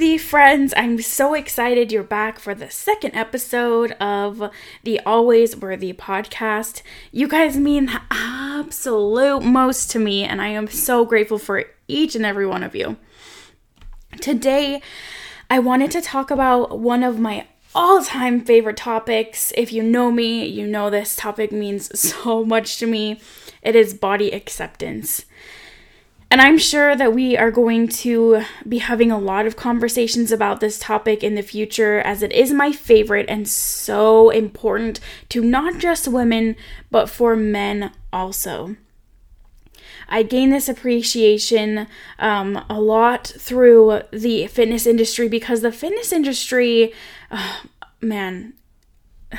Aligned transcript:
worthy 0.00 0.16
friends. 0.16 0.72
I'm 0.78 0.98
so 1.02 1.34
excited 1.34 1.92
you're 1.92 2.02
back 2.02 2.38
for 2.38 2.54
the 2.54 2.70
second 2.70 3.14
episode 3.14 3.92
of 4.00 4.50
the 4.82 4.98
Always 5.00 5.54
Worthy 5.54 5.92
podcast. 5.92 6.80
You 7.12 7.28
guys 7.28 7.58
mean 7.58 7.84
the 7.84 8.00
absolute 8.10 9.42
most 9.42 9.90
to 9.90 9.98
me, 9.98 10.24
and 10.24 10.40
I 10.40 10.48
am 10.48 10.68
so 10.68 11.04
grateful 11.04 11.36
for 11.36 11.66
each 11.86 12.16
and 12.16 12.24
every 12.24 12.46
one 12.46 12.62
of 12.62 12.74
you. 12.74 12.96
Today, 14.22 14.80
I 15.50 15.58
wanted 15.58 15.90
to 15.90 16.00
talk 16.00 16.30
about 16.30 16.78
one 16.78 17.02
of 17.02 17.20
my 17.20 17.46
all 17.74 18.02
time 18.02 18.40
favorite 18.40 18.78
topics. 18.78 19.52
If 19.54 19.70
you 19.70 19.82
know 19.82 20.10
me, 20.10 20.46
you 20.46 20.66
know 20.66 20.88
this 20.88 21.14
topic 21.14 21.52
means 21.52 22.00
so 22.00 22.42
much 22.42 22.78
to 22.78 22.86
me. 22.86 23.20
It 23.60 23.76
is 23.76 23.92
body 23.92 24.30
acceptance. 24.30 25.26
And 26.30 26.40
I'm 26.40 26.58
sure 26.58 26.94
that 26.94 27.12
we 27.12 27.36
are 27.36 27.50
going 27.50 27.88
to 27.88 28.42
be 28.68 28.78
having 28.78 29.10
a 29.10 29.18
lot 29.18 29.46
of 29.46 29.56
conversations 29.56 30.30
about 30.30 30.60
this 30.60 30.78
topic 30.78 31.24
in 31.24 31.34
the 31.34 31.42
future, 31.42 31.98
as 31.98 32.22
it 32.22 32.30
is 32.30 32.52
my 32.52 32.70
favorite 32.70 33.26
and 33.28 33.48
so 33.48 34.30
important 34.30 35.00
to 35.30 35.42
not 35.42 35.80
just 35.80 36.06
women, 36.06 36.54
but 36.88 37.10
for 37.10 37.34
men 37.34 37.90
also. 38.12 38.76
I 40.08 40.22
gained 40.22 40.52
this 40.52 40.68
appreciation 40.68 41.88
um, 42.20 42.64
a 42.70 42.80
lot 42.80 43.26
through 43.26 44.02
the 44.12 44.46
fitness 44.46 44.86
industry 44.86 45.28
because 45.28 45.62
the 45.62 45.72
fitness 45.72 46.12
industry, 46.12 46.92
oh, 47.32 47.62
man, 48.00 48.54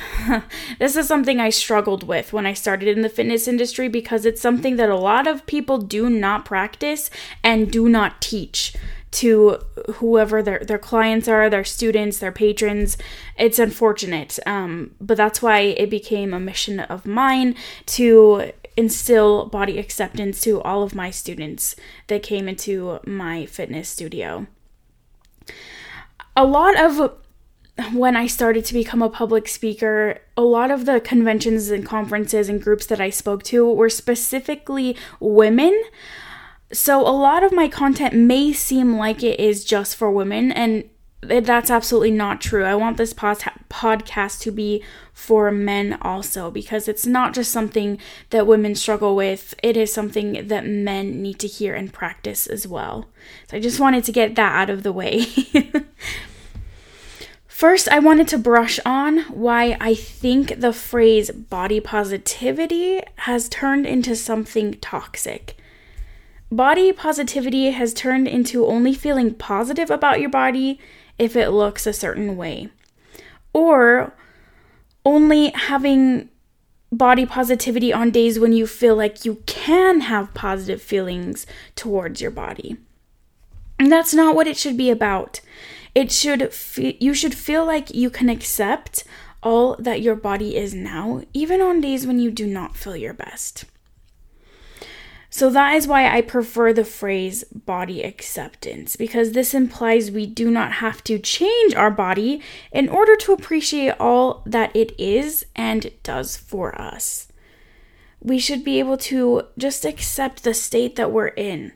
this 0.78 0.96
is 0.96 1.06
something 1.06 1.40
I 1.40 1.50
struggled 1.50 2.02
with 2.02 2.32
when 2.32 2.46
I 2.46 2.54
started 2.54 2.88
in 2.88 3.02
the 3.02 3.08
fitness 3.08 3.46
industry 3.46 3.88
because 3.88 4.24
it's 4.24 4.40
something 4.40 4.76
that 4.76 4.88
a 4.88 4.96
lot 4.96 5.26
of 5.26 5.46
people 5.46 5.78
do 5.78 6.08
not 6.08 6.44
practice 6.44 7.10
and 7.42 7.70
do 7.70 7.88
not 7.88 8.20
teach 8.20 8.74
to 9.12 9.58
whoever 9.96 10.42
their, 10.42 10.60
their 10.60 10.78
clients 10.78 11.28
are, 11.28 11.50
their 11.50 11.64
students, 11.64 12.18
their 12.18 12.32
patrons. 12.32 12.96
It's 13.36 13.58
unfortunate, 13.58 14.38
um, 14.46 14.94
but 15.00 15.18
that's 15.18 15.42
why 15.42 15.60
it 15.60 15.90
became 15.90 16.32
a 16.32 16.40
mission 16.40 16.80
of 16.80 17.04
mine 17.04 17.54
to 17.86 18.52
instill 18.74 19.46
body 19.46 19.78
acceptance 19.78 20.40
to 20.40 20.62
all 20.62 20.82
of 20.82 20.94
my 20.94 21.10
students 21.10 21.76
that 22.06 22.22
came 22.22 22.48
into 22.48 23.00
my 23.06 23.44
fitness 23.44 23.90
studio. 23.90 24.46
A 26.34 26.46
lot 26.46 26.80
of 26.80 27.12
when 27.92 28.16
I 28.16 28.26
started 28.26 28.64
to 28.66 28.74
become 28.74 29.02
a 29.02 29.08
public 29.08 29.48
speaker, 29.48 30.18
a 30.36 30.42
lot 30.42 30.70
of 30.70 30.84
the 30.84 31.00
conventions 31.00 31.70
and 31.70 31.86
conferences 31.86 32.48
and 32.48 32.62
groups 32.62 32.86
that 32.86 33.00
I 33.00 33.10
spoke 33.10 33.42
to 33.44 33.70
were 33.70 33.88
specifically 33.88 34.96
women. 35.20 35.82
So 36.72 37.00
a 37.00 37.10
lot 37.10 37.42
of 37.42 37.52
my 37.52 37.68
content 37.68 38.14
may 38.14 38.52
seem 38.52 38.96
like 38.96 39.22
it 39.22 39.40
is 39.40 39.64
just 39.64 39.96
for 39.96 40.10
women, 40.10 40.52
and 40.52 40.88
that's 41.22 41.70
absolutely 41.70 42.10
not 42.10 42.40
true. 42.40 42.64
I 42.64 42.74
want 42.74 42.96
this 42.96 43.12
pod- 43.12 43.44
podcast 43.70 44.40
to 44.40 44.50
be 44.50 44.82
for 45.12 45.50
men 45.50 45.98
also 46.02 46.50
because 46.50 46.88
it's 46.88 47.06
not 47.06 47.32
just 47.32 47.52
something 47.52 47.98
that 48.30 48.46
women 48.46 48.74
struggle 48.74 49.14
with, 49.14 49.54
it 49.62 49.76
is 49.76 49.92
something 49.92 50.48
that 50.48 50.66
men 50.66 51.22
need 51.22 51.38
to 51.38 51.46
hear 51.46 51.74
and 51.74 51.92
practice 51.92 52.46
as 52.46 52.66
well. 52.66 53.06
So 53.48 53.56
I 53.56 53.60
just 53.60 53.80
wanted 53.80 54.04
to 54.04 54.12
get 54.12 54.34
that 54.34 54.52
out 54.54 54.70
of 54.70 54.82
the 54.82 54.92
way. 54.92 55.26
First, 57.62 57.88
I 57.90 58.00
wanted 58.00 58.26
to 58.26 58.38
brush 58.38 58.80
on 58.84 59.18
why 59.30 59.76
I 59.80 59.94
think 59.94 60.58
the 60.58 60.72
phrase 60.72 61.30
body 61.30 61.78
positivity 61.78 63.00
has 63.18 63.48
turned 63.48 63.86
into 63.86 64.16
something 64.16 64.74
toxic. 64.80 65.56
Body 66.50 66.92
positivity 66.92 67.70
has 67.70 67.94
turned 67.94 68.26
into 68.26 68.66
only 68.66 68.92
feeling 68.92 69.32
positive 69.32 69.92
about 69.92 70.18
your 70.18 70.28
body 70.28 70.80
if 71.20 71.36
it 71.36 71.50
looks 71.50 71.86
a 71.86 71.92
certain 71.92 72.36
way, 72.36 72.68
or 73.52 74.12
only 75.06 75.50
having 75.50 76.30
body 76.90 77.24
positivity 77.24 77.92
on 77.92 78.10
days 78.10 78.40
when 78.40 78.52
you 78.52 78.66
feel 78.66 78.96
like 78.96 79.24
you 79.24 79.36
can 79.46 80.00
have 80.00 80.34
positive 80.34 80.82
feelings 80.82 81.46
towards 81.76 82.20
your 82.20 82.32
body. 82.32 82.76
And 83.78 83.90
that's 83.90 84.12
not 84.12 84.34
what 84.34 84.48
it 84.48 84.56
should 84.56 84.76
be 84.76 84.90
about. 84.90 85.40
It 85.94 86.10
should 86.10 86.52
fe- 86.52 86.96
you 87.00 87.14
should 87.14 87.34
feel 87.34 87.66
like 87.66 87.94
you 87.94 88.10
can 88.10 88.28
accept 88.28 89.04
all 89.42 89.76
that 89.78 90.00
your 90.00 90.14
body 90.14 90.56
is 90.56 90.72
now, 90.74 91.22
even 91.32 91.60
on 91.60 91.80
days 91.80 92.06
when 92.06 92.18
you 92.18 92.30
do 92.30 92.46
not 92.46 92.76
feel 92.76 92.96
your 92.96 93.12
best. 93.12 93.64
So 95.28 95.48
that 95.50 95.74
is 95.74 95.88
why 95.88 96.14
I 96.14 96.20
prefer 96.20 96.74
the 96.74 96.84
phrase 96.84 97.42
body 97.44 98.02
acceptance, 98.02 98.96
because 98.96 99.32
this 99.32 99.54
implies 99.54 100.10
we 100.10 100.26
do 100.26 100.50
not 100.50 100.72
have 100.74 101.02
to 101.04 101.18
change 101.18 101.74
our 101.74 101.90
body 101.90 102.42
in 102.70 102.88
order 102.90 103.16
to 103.16 103.32
appreciate 103.32 103.94
all 103.98 104.42
that 104.44 104.76
it 104.76 104.92
is 105.00 105.46
and 105.56 105.90
does 106.02 106.36
for 106.36 106.78
us. 106.78 107.28
We 108.20 108.38
should 108.38 108.62
be 108.62 108.78
able 108.78 108.98
to 108.98 109.44
just 109.56 109.86
accept 109.86 110.44
the 110.44 110.54
state 110.54 110.96
that 110.96 111.10
we're 111.10 111.28
in 111.28 111.72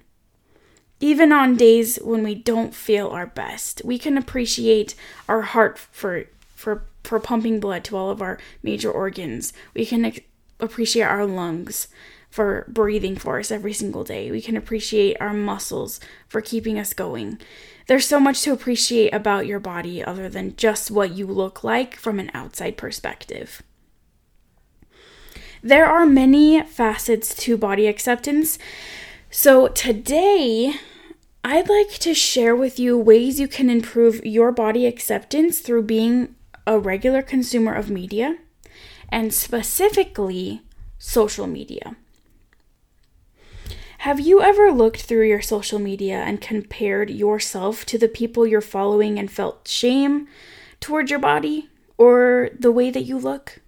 even 1.01 1.33
on 1.33 1.57
days 1.57 1.99
when 2.03 2.23
we 2.23 2.35
don't 2.35 2.75
feel 2.75 3.09
our 3.09 3.27
best, 3.27 3.83
we 3.85 3.99
can 3.99 4.17
appreciate 4.17 4.95
our 5.29 5.43
heart 5.43 5.79
for 5.79 6.25
for 6.55 6.85
for 7.05 7.21
pumping 7.21 7.61
blood 7.61 7.85
to 7.85 7.97
all 7.97 8.11
of 8.11 8.23
our 8.23 8.39
major 8.63 8.91
organs. 8.91 9.53
We 9.75 9.87
can 9.87 10.13
appreciate 10.59 11.05
our 11.05 11.27
lungs 11.27 11.89
for 12.31 12.67
breathing 12.69 13.17
for 13.17 13.39
us 13.39 13.51
every 13.51 13.73
single 13.73 14.05
day. 14.05 14.31
We 14.31 14.43
can 14.43 14.57
appreciate 14.57 15.17
our 15.21 15.33
muscles 15.33 16.01
for 16.29 16.41
keeping 16.41 16.79
us 16.79 16.93
going. 16.93 17.39
There's 17.87 18.07
so 18.07 18.19
much 18.19 18.43
to 18.43 18.53
appreciate 18.53 19.15
about 19.15 19.47
your 19.47 19.61
body 19.61 20.03
other 20.03 20.29
than 20.29 20.57
just 20.57 20.91
what 20.91 21.13
you 21.13 21.27
look 21.27 21.63
like 21.63 21.95
from 21.97 22.19
an 22.19 22.31
outside 22.35 22.77
perspective. 22.77 23.63
There 25.63 25.87
are 25.87 26.05
many 26.05 26.63
facets 26.63 27.35
to 27.37 27.57
body 27.57 27.87
acceptance. 27.87 28.59
So, 29.31 29.69
today 29.69 30.75
I'd 31.45 31.69
like 31.69 31.91
to 31.99 32.15
share 32.15 32.55
with 32.55 32.79
you 32.79 32.97
ways 32.97 33.41
you 33.41 33.49
can 33.49 33.69
improve 33.69 34.25
your 34.25 34.53
body 34.53 34.87
acceptance 34.87 35.59
through 35.59 35.83
being 35.83 36.35
a 36.67 36.79
regular 36.79 37.23
consumer 37.23 37.75
of 37.75 37.91
media 37.91 38.39
and 39.09 39.35
specifically 39.35 40.63
social 40.99 41.47
media. 41.47 41.97
Have 43.99 44.21
you 44.21 44.41
ever 44.41 44.71
looked 44.71 45.03
through 45.03 45.27
your 45.27 45.43
social 45.43 45.79
media 45.79 46.19
and 46.19 46.41
compared 46.41 47.11
yourself 47.11 47.85
to 47.87 47.99
the 47.99 48.09
people 48.09 48.47
you're 48.47 48.61
following 48.61 49.19
and 49.19 49.31
felt 49.31 49.67
shame 49.67 50.29
towards 50.81 51.11
your 51.11 51.19
body 51.19 51.69
or 51.99 52.51
the 52.57 52.71
way 52.71 52.91
that 52.91 53.03
you 53.03 53.19
look? 53.19 53.61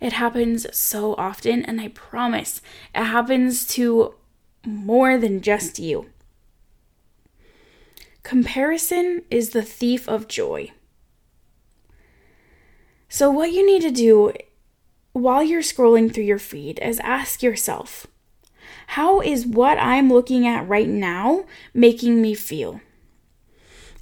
It 0.00 0.12
happens 0.12 0.66
so 0.76 1.14
often, 1.14 1.64
and 1.64 1.80
I 1.80 1.88
promise 1.88 2.60
it 2.94 3.04
happens 3.04 3.66
to 3.68 4.14
more 4.64 5.16
than 5.16 5.40
just 5.40 5.78
you. 5.78 6.06
Comparison 8.22 9.22
is 9.30 9.50
the 9.50 9.62
thief 9.62 10.08
of 10.08 10.28
joy. 10.28 10.72
So, 13.08 13.30
what 13.30 13.52
you 13.52 13.64
need 13.64 13.82
to 13.82 13.90
do 13.90 14.32
while 15.12 15.42
you're 15.42 15.62
scrolling 15.62 16.12
through 16.12 16.24
your 16.24 16.38
feed 16.38 16.78
is 16.80 16.98
ask 17.00 17.42
yourself 17.42 18.06
how 18.88 19.20
is 19.20 19.46
what 19.46 19.78
I'm 19.78 20.12
looking 20.12 20.46
at 20.46 20.68
right 20.68 20.88
now 20.88 21.44
making 21.72 22.20
me 22.20 22.34
feel? 22.34 22.80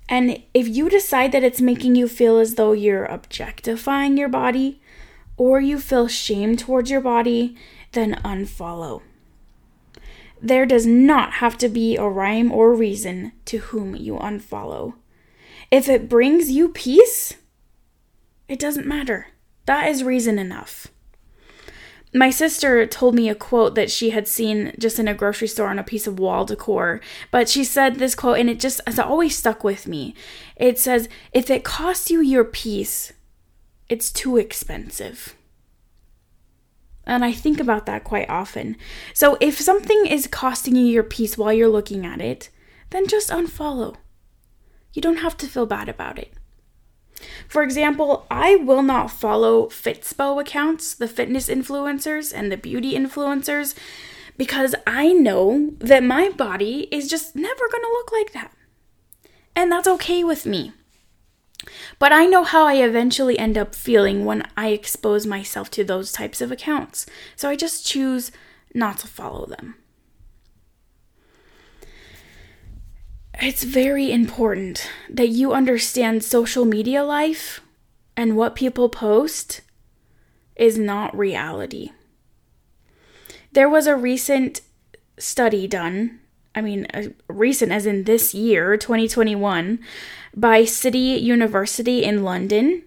And 0.08 0.42
if 0.52 0.68
you 0.68 0.90
decide 0.90 1.32
that 1.32 1.44
it's 1.44 1.60
making 1.60 1.94
you 1.94 2.08
feel 2.08 2.38
as 2.38 2.56
though 2.56 2.72
you're 2.72 3.06
objectifying 3.06 4.16
your 4.16 4.28
body 4.28 4.80
or 5.36 5.60
you 5.60 5.78
feel 5.78 6.08
shame 6.08 6.56
towards 6.56 6.90
your 6.90 7.00
body, 7.00 7.56
then 7.92 8.20
unfollow. 8.24 9.02
There 10.40 10.66
does 10.66 10.86
not 10.86 11.34
have 11.34 11.56
to 11.58 11.68
be 11.68 11.96
a 11.96 12.04
rhyme 12.04 12.52
or 12.52 12.74
reason 12.74 13.32
to 13.46 13.58
whom 13.58 13.96
you 13.96 14.16
unfollow. 14.16 14.94
If 15.70 15.88
it 15.88 16.08
brings 16.08 16.50
you 16.50 16.68
peace, 16.68 17.34
it 18.48 18.58
doesn't 18.58 18.86
matter. 18.86 19.28
That 19.66 19.88
is 19.88 20.04
reason 20.04 20.38
enough. 20.38 20.88
My 22.16 22.30
sister 22.30 22.86
told 22.86 23.16
me 23.16 23.28
a 23.28 23.34
quote 23.34 23.74
that 23.74 23.90
she 23.90 24.10
had 24.10 24.28
seen 24.28 24.72
just 24.78 25.00
in 25.00 25.08
a 25.08 25.14
grocery 25.14 25.48
store 25.48 25.66
on 25.66 25.80
a 25.80 25.84
piece 25.84 26.06
of 26.06 26.20
wall 26.20 26.44
decor, 26.44 27.00
but 27.32 27.48
she 27.48 27.64
said 27.64 27.96
this 27.96 28.14
quote 28.14 28.38
and 28.38 28.48
it 28.48 28.60
just 28.60 28.80
has 28.86 29.00
always 29.00 29.36
stuck 29.36 29.64
with 29.64 29.88
me. 29.88 30.14
It 30.54 30.78
says, 30.78 31.08
If 31.32 31.50
it 31.50 31.64
costs 31.64 32.12
you 32.12 32.20
your 32.20 32.44
peace, 32.44 33.12
it's 33.88 34.10
too 34.10 34.36
expensive. 34.36 35.34
And 37.06 37.24
I 37.24 37.32
think 37.32 37.60
about 37.60 37.86
that 37.86 38.04
quite 38.04 38.30
often. 38.30 38.76
So 39.12 39.36
if 39.40 39.60
something 39.60 40.06
is 40.06 40.26
costing 40.26 40.74
you 40.76 40.86
your 40.86 41.02
peace 41.02 41.36
while 41.36 41.52
you're 41.52 41.68
looking 41.68 42.06
at 42.06 42.20
it, 42.20 42.48
then 42.90 43.06
just 43.06 43.28
unfollow. 43.28 43.96
You 44.92 45.02
don't 45.02 45.18
have 45.18 45.36
to 45.38 45.46
feel 45.46 45.66
bad 45.66 45.88
about 45.88 46.18
it. 46.18 46.32
For 47.48 47.62
example, 47.62 48.26
I 48.30 48.56
will 48.56 48.82
not 48.82 49.10
follow 49.10 49.66
Fitspo 49.66 50.40
accounts, 50.40 50.94
the 50.94 51.08
fitness 51.08 51.48
influencers 51.48 52.32
and 52.34 52.50
the 52.50 52.56
beauty 52.56 52.94
influencers, 52.94 53.74
because 54.36 54.74
I 54.86 55.12
know 55.12 55.72
that 55.78 56.02
my 56.02 56.30
body 56.30 56.88
is 56.90 57.08
just 57.08 57.36
never 57.36 57.68
going 57.70 57.82
to 57.82 57.88
look 57.88 58.12
like 58.12 58.32
that. 58.32 58.52
And 59.54 59.70
that's 59.70 59.88
okay 59.88 60.24
with 60.24 60.46
me. 60.46 60.72
But 61.98 62.12
I 62.12 62.26
know 62.26 62.44
how 62.44 62.66
I 62.66 62.74
eventually 62.74 63.38
end 63.38 63.56
up 63.56 63.74
feeling 63.74 64.24
when 64.24 64.46
I 64.56 64.68
expose 64.68 65.26
myself 65.26 65.70
to 65.72 65.84
those 65.84 66.12
types 66.12 66.40
of 66.40 66.52
accounts. 66.52 67.06
So 67.36 67.48
I 67.48 67.56
just 67.56 67.86
choose 67.86 68.30
not 68.74 68.98
to 68.98 69.06
follow 69.06 69.46
them. 69.46 69.76
It's 73.40 73.64
very 73.64 74.12
important 74.12 74.88
that 75.10 75.28
you 75.28 75.52
understand 75.52 76.22
social 76.22 76.64
media 76.64 77.02
life 77.02 77.60
and 78.16 78.36
what 78.36 78.54
people 78.54 78.88
post 78.88 79.60
is 80.56 80.78
not 80.78 81.16
reality. 81.16 81.90
There 83.52 83.68
was 83.68 83.86
a 83.86 83.96
recent 83.96 84.60
study 85.18 85.66
done, 85.66 86.20
I 86.54 86.60
mean, 86.60 86.86
uh, 86.94 87.08
recent 87.28 87.72
as 87.72 87.86
in 87.86 88.04
this 88.04 88.34
year, 88.34 88.76
2021, 88.76 89.80
by 90.34 90.64
City 90.64 90.98
University 90.98 92.04
in 92.04 92.22
London. 92.22 92.82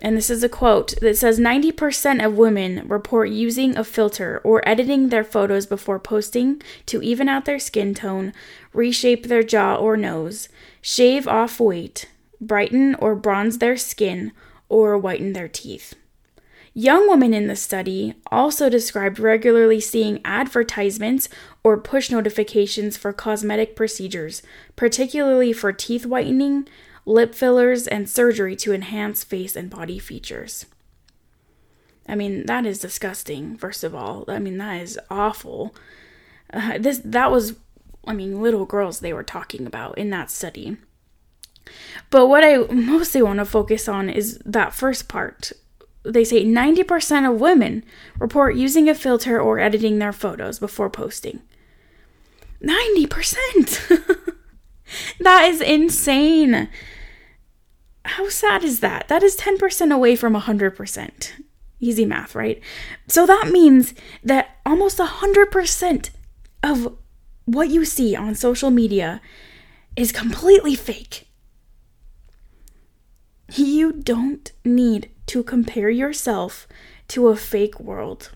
And 0.00 0.16
this 0.16 0.28
is 0.28 0.42
a 0.42 0.48
quote 0.48 0.94
that 1.00 1.16
says 1.16 1.38
90% 1.38 2.24
of 2.24 2.36
women 2.36 2.86
report 2.86 3.30
using 3.30 3.76
a 3.76 3.84
filter 3.84 4.40
or 4.44 4.66
editing 4.68 5.08
their 5.08 5.24
photos 5.24 5.64
before 5.64 5.98
posting 5.98 6.60
to 6.86 7.02
even 7.02 7.28
out 7.28 7.46
their 7.46 7.58
skin 7.58 7.94
tone, 7.94 8.34
reshape 8.74 9.26
their 9.26 9.42
jaw 9.42 9.76
or 9.76 9.96
nose, 9.96 10.50
shave 10.82 11.26
off 11.26 11.58
weight, 11.58 12.10
brighten 12.40 12.94
or 12.96 13.14
bronze 13.14 13.58
their 13.58 13.76
skin, 13.76 14.32
or 14.68 14.98
whiten 14.98 15.32
their 15.32 15.48
teeth. 15.48 15.94
Young 16.78 17.08
women 17.08 17.32
in 17.32 17.46
the 17.46 17.56
study 17.56 18.12
also 18.30 18.68
described 18.68 19.18
regularly 19.18 19.80
seeing 19.80 20.20
advertisements 20.26 21.26
or 21.66 21.76
push 21.76 22.12
notifications 22.12 22.96
for 22.96 23.12
cosmetic 23.12 23.74
procedures, 23.74 24.40
particularly 24.76 25.52
for 25.52 25.72
teeth 25.72 26.06
whitening, 26.06 26.68
lip 27.04 27.34
fillers, 27.34 27.88
and 27.88 28.08
surgery 28.08 28.54
to 28.54 28.72
enhance 28.72 29.24
face 29.24 29.56
and 29.56 29.68
body 29.68 29.98
features. 29.98 30.66
I 32.08 32.14
mean, 32.14 32.46
that 32.46 32.66
is 32.66 32.78
disgusting, 32.78 33.56
first 33.56 33.82
of 33.82 33.96
all. 33.96 34.24
I 34.28 34.38
mean, 34.38 34.58
that 34.58 34.80
is 34.80 34.96
awful. 35.10 35.74
Uh, 36.52 36.78
this 36.78 37.00
that 37.04 37.32
was 37.32 37.56
I 38.06 38.12
mean, 38.12 38.40
little 38.40 38.64
girls 38.64 39.00
they 39.00 39.12
were 39.12 39.24
talking 39.24 39.66
about 39.66 39.98
in 39.98 40.10
that 40.10 40.30
study. 40.30 40.76
But 42.10 42.28
what 42.28 42.44
I 42.44 42.58
mostly 42.72 43.22
want 43.22 43.40
to 43.40 43.44
focus 43.44 43.88
on 43.88 44.08
is 44.08 44.38
that 44.44 44.72
first 44.72 45.08
part 45.08 45.50
they 46.04 46.22
say 46.22 46.44
90% 46.44 47.28
of 47.28 47.40
women 47.40 47.82
report 48.20 48.54
using 48.54 48.88
a 48.88 48.94
filter 48.94 49.40
or 49.40 49.58
editing 49.58 49.98
their 49.98 50.12
photos 50.12 50.60
before 50.60 50.88
posting. 50.88 51.42
90%! 52.66 54.34
that 55.20 55.44
is 55.44 55.60
insane. 55.60 56.68
How 58.04 58.28
sad 58.28 58.64
is 58.64 58.80
that? 58.80 59.08
That 59.08 59.22
is 59.22 59.36
10% 59.36 59.92
away 59.92 60.16
from 60.16 60.34
100%. 60.34 61.32
Easy 61.80 62.04
math, 62.04 62.34
right? 62.34 62.62
So 63.08 63.26
that 63.26 63.50
means 63.52 63.94
that 64.22 64.56
almost 64.64 64.98
100% 64.98 66.10
of 66.62 66.96
what 67.44 67.68
you 67.68 67.84
see 67.84 68.16
on 68.16 68.34
social 68.34 68.70
media 68.70 69.20
is 69.94 70.12
completely 70.12 70.74
fake. 70.74 71.28
You 73.54 73.92
don't 73.92 74.52
need 74.64 75.10
to 75.26 75.42
compare 75.42 75.90
yourself 75.90 76.66
to 77.08 77.28
a 77.28 77.36
fake 77.36 77.78
world. 77.78 78.30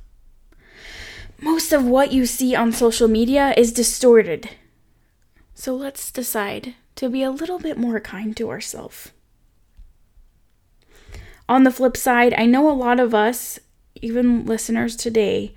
Most 1.42 1.72
of 1.72 1.86
what 1.86 2.12
you 2.12 2.26
see 2.26 2.54
on 2.54 2.70
social 2.70 3.08
media 3.08 3.54
is 3.56 3.72
distorted. 3.72 4.50
So 5.54 5.74
let's 5.74 6.10
decide 6.10 6.74
to 6.96 7.08
be 7.08 7.22
a 7.22 7.30
little 7.30 7.58
bit 7.58 7.78
more 7.78 7.98
kind 7.98 8.36
to 8.36 8.50
ourselves. 8.50 9.12
On 11.48 11.64
the 11.64 11.70
flip 11.70 11.96
side, 11.96 12.34
I 12.36 12.44
know 12.44 12.70
a 12.70 12.72
lot 12.72 13.00
of 13.00 13.14
us, 13.14 13.58
even 14.02 14.44
listeners 14.44 14.96
today, 14.96 15.54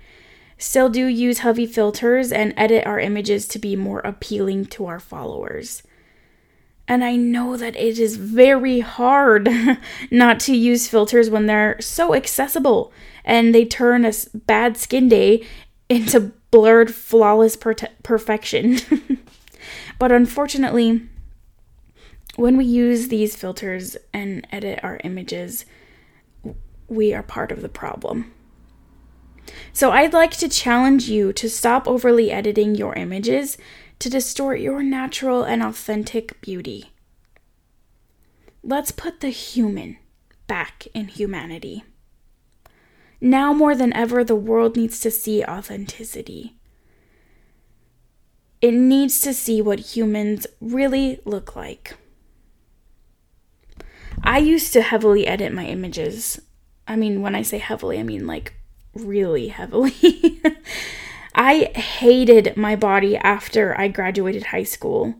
still 0.56 0.88
do 0.88 1.06
use 1.06 1.40
heavy 1.40 1.66
filters 1.66 2.32
and 2.32 2.54
edit 2.56 2.86
our 2.86 2.98
images 2.98 3.46
to 3.48 3.58
be 3.58 3.76
more 3.76 4.00
appealing 4.00 4.66
to 4.66 4.86
our 4.86 4.98
followers. 4.98 5.82
And 6.86 7.02
I 7.02 7.16
know 7.16 7.56
that 7.56 7.76
it 7.76 7.98
is 7.98 8.16
very 8.16 8.80
hard 8.80 9.48
not 10.10 10.40
to 10.40 10.56
use 10.56 10.88
filters 10.88 11.30
when 11.30 11.46
they're 11.46 11.80
so 11.80 12.14
accessible 12.14 12.92
and 13.24 13.54
they 13.54 13.64
turn 13.64 14.04
a 14.04 14.12
bad 14.34 14.76
skin 14.76 15.08
day 15.08 15.46
into 15.88 16.32
blurred, 16.50 16.94
flawless 16.94 17.56
per- 17.56 17.74
perfection. 18.02 18.78
but 19.98 20.12
unfortunately, 20.12 21.02
when 22.36 22.56
we 22.56 22.64
use 22.64 23.08
these 23.08 23.36
filters 23.36 23.96
and 24.12 24.46
edit 24.50 24.80
our 24.82 25.00
images, 25.04 25.64
we 26.88 27.14
are 27.14 27.22
part 27.22 27.52
of 27.52 27.62
the 27.62 27.68
problem. 27.68 28.32
So 29.72 29.90
I'd 29.90 30.12
like 30.12 30.32
to 30.38 30.48
challenge 30.48 31.08
you 31.08 31.32
to 31.34 31.48
stop 31.48 31.86
overly 31.86 32.30
editing 32.30 32.74
your 32.74 32.94
images 32.94 33.58
to 33.98 34.10
distort 34.10 34.60
your 34.60 34.82
natural 34.82 35.42
and 35.42 35.62
authentic 35.62 36.40
beauty. 36.40 36.92
Let's 38.62 38.90
put 38.90 39.20
the 39.20 39.28
human 39.28 39.98
back 40.46 40.86
in 40.94 41.08
humanity. 41.08 41.84
Now 43.24 43.54
more 43.54 43.74
than 43.74 43.94
ever, 43.94 44.22
the 44.22 44.36
world 44.36 44.76
needs 44.76 45.00
to 45.00 45.10
see 45.10 45.42
authenticity. 45.42 46.56
It 48.60 48.72
needs 48.72 49.22
to 49.22 49.32
see 49.32 49.62
what 49.62 49.96
humans 49.96 50.46
really 50.60 51.20
look 51.24 51.56
like. 51.56 51.96
I 54.22 54.36
used 54.36 54.74
to 54.74 54.82
heavily 54.82 55.26
edit 55.26 55.54
my 55.54 55.64
images. 55.64 56.38
I 56.86 56.96
mean, 56.96 57.22
when 57.22 57.34
I 57.34 57.40
say 57.40 57.56
heavily, 57.56 57.98
I 57.98 58.02
mean 58.02 58.26
like 58.26 58.52
really 58.92 59.48
heavily. 59.48 60.42
I 61.34 61.72
hated 61.74 62.58
my 62.58 62.76
body 62.76 63.16
after 63.16 63.74
I 63.80 63.88
graduated 63.88 64.48
high 64.48 64.64
school. 64.64 65.14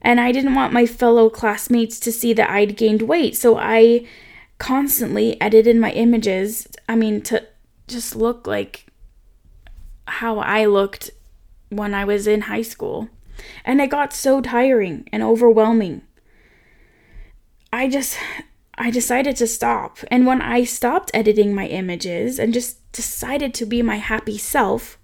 And 0.00 0.20
I 0.20 0.30
didn't 0.30 0.54
want 0.54 0.72
my 0.72 0.86
fellow 0.86 1.28
classmates 1.28 1.98
to 1.98 2.12
see 2.12 2.32
that 2.32 2.48
I'd 2.48 2.76
gained 2.76 3.02
weight. 3.02 3.36
So 3.36 3.58
I 3.58 4.06
constantly 4.60 5.40
edited 5.40 5.76
my 5.76 5.90
images. 5.90 6.68
I 6.88 6.94
mean, 6.94 7.22
to 7.22 7.44
just 7.88 8.14
look 8.14 8.46
like 8.46 8.86
how 10.06 10.38
I 10.38 10.66
looked 10.66 11.10
when 11.70 11.94
I 11.94 12.04
was 12.04 12.28
in 12.28 12.42
high 12.42 12.62
school. 12.62 13.08
And 13.64 13.80
it 13.80 13.90
got 13.90 14.12
so 14.12 14.40
tiring 14.40 15.08
and 15.10 15.22
overwhelming. 15.22 16.02
I 17.72 17.88
just 17.88 18.18
I 18.76 18.90
decided 18.90 19.34
to 19.36 19.46
stop. 19.46 19.98
And 20.10 20.26
when 20.26 20.42
I 20.42 20.64
stopped 20.64 21.10
editing 21.14 21.54
my 21.54 21.66
images 21.66 22.38
and 22.38 22.52
just 22.52 22.92
decided 22.92 23.54
to 23.54 23.66
be 23.66 23.82
my 23.82 23.96
happy 23.96 24.36
self, 24.36 24.98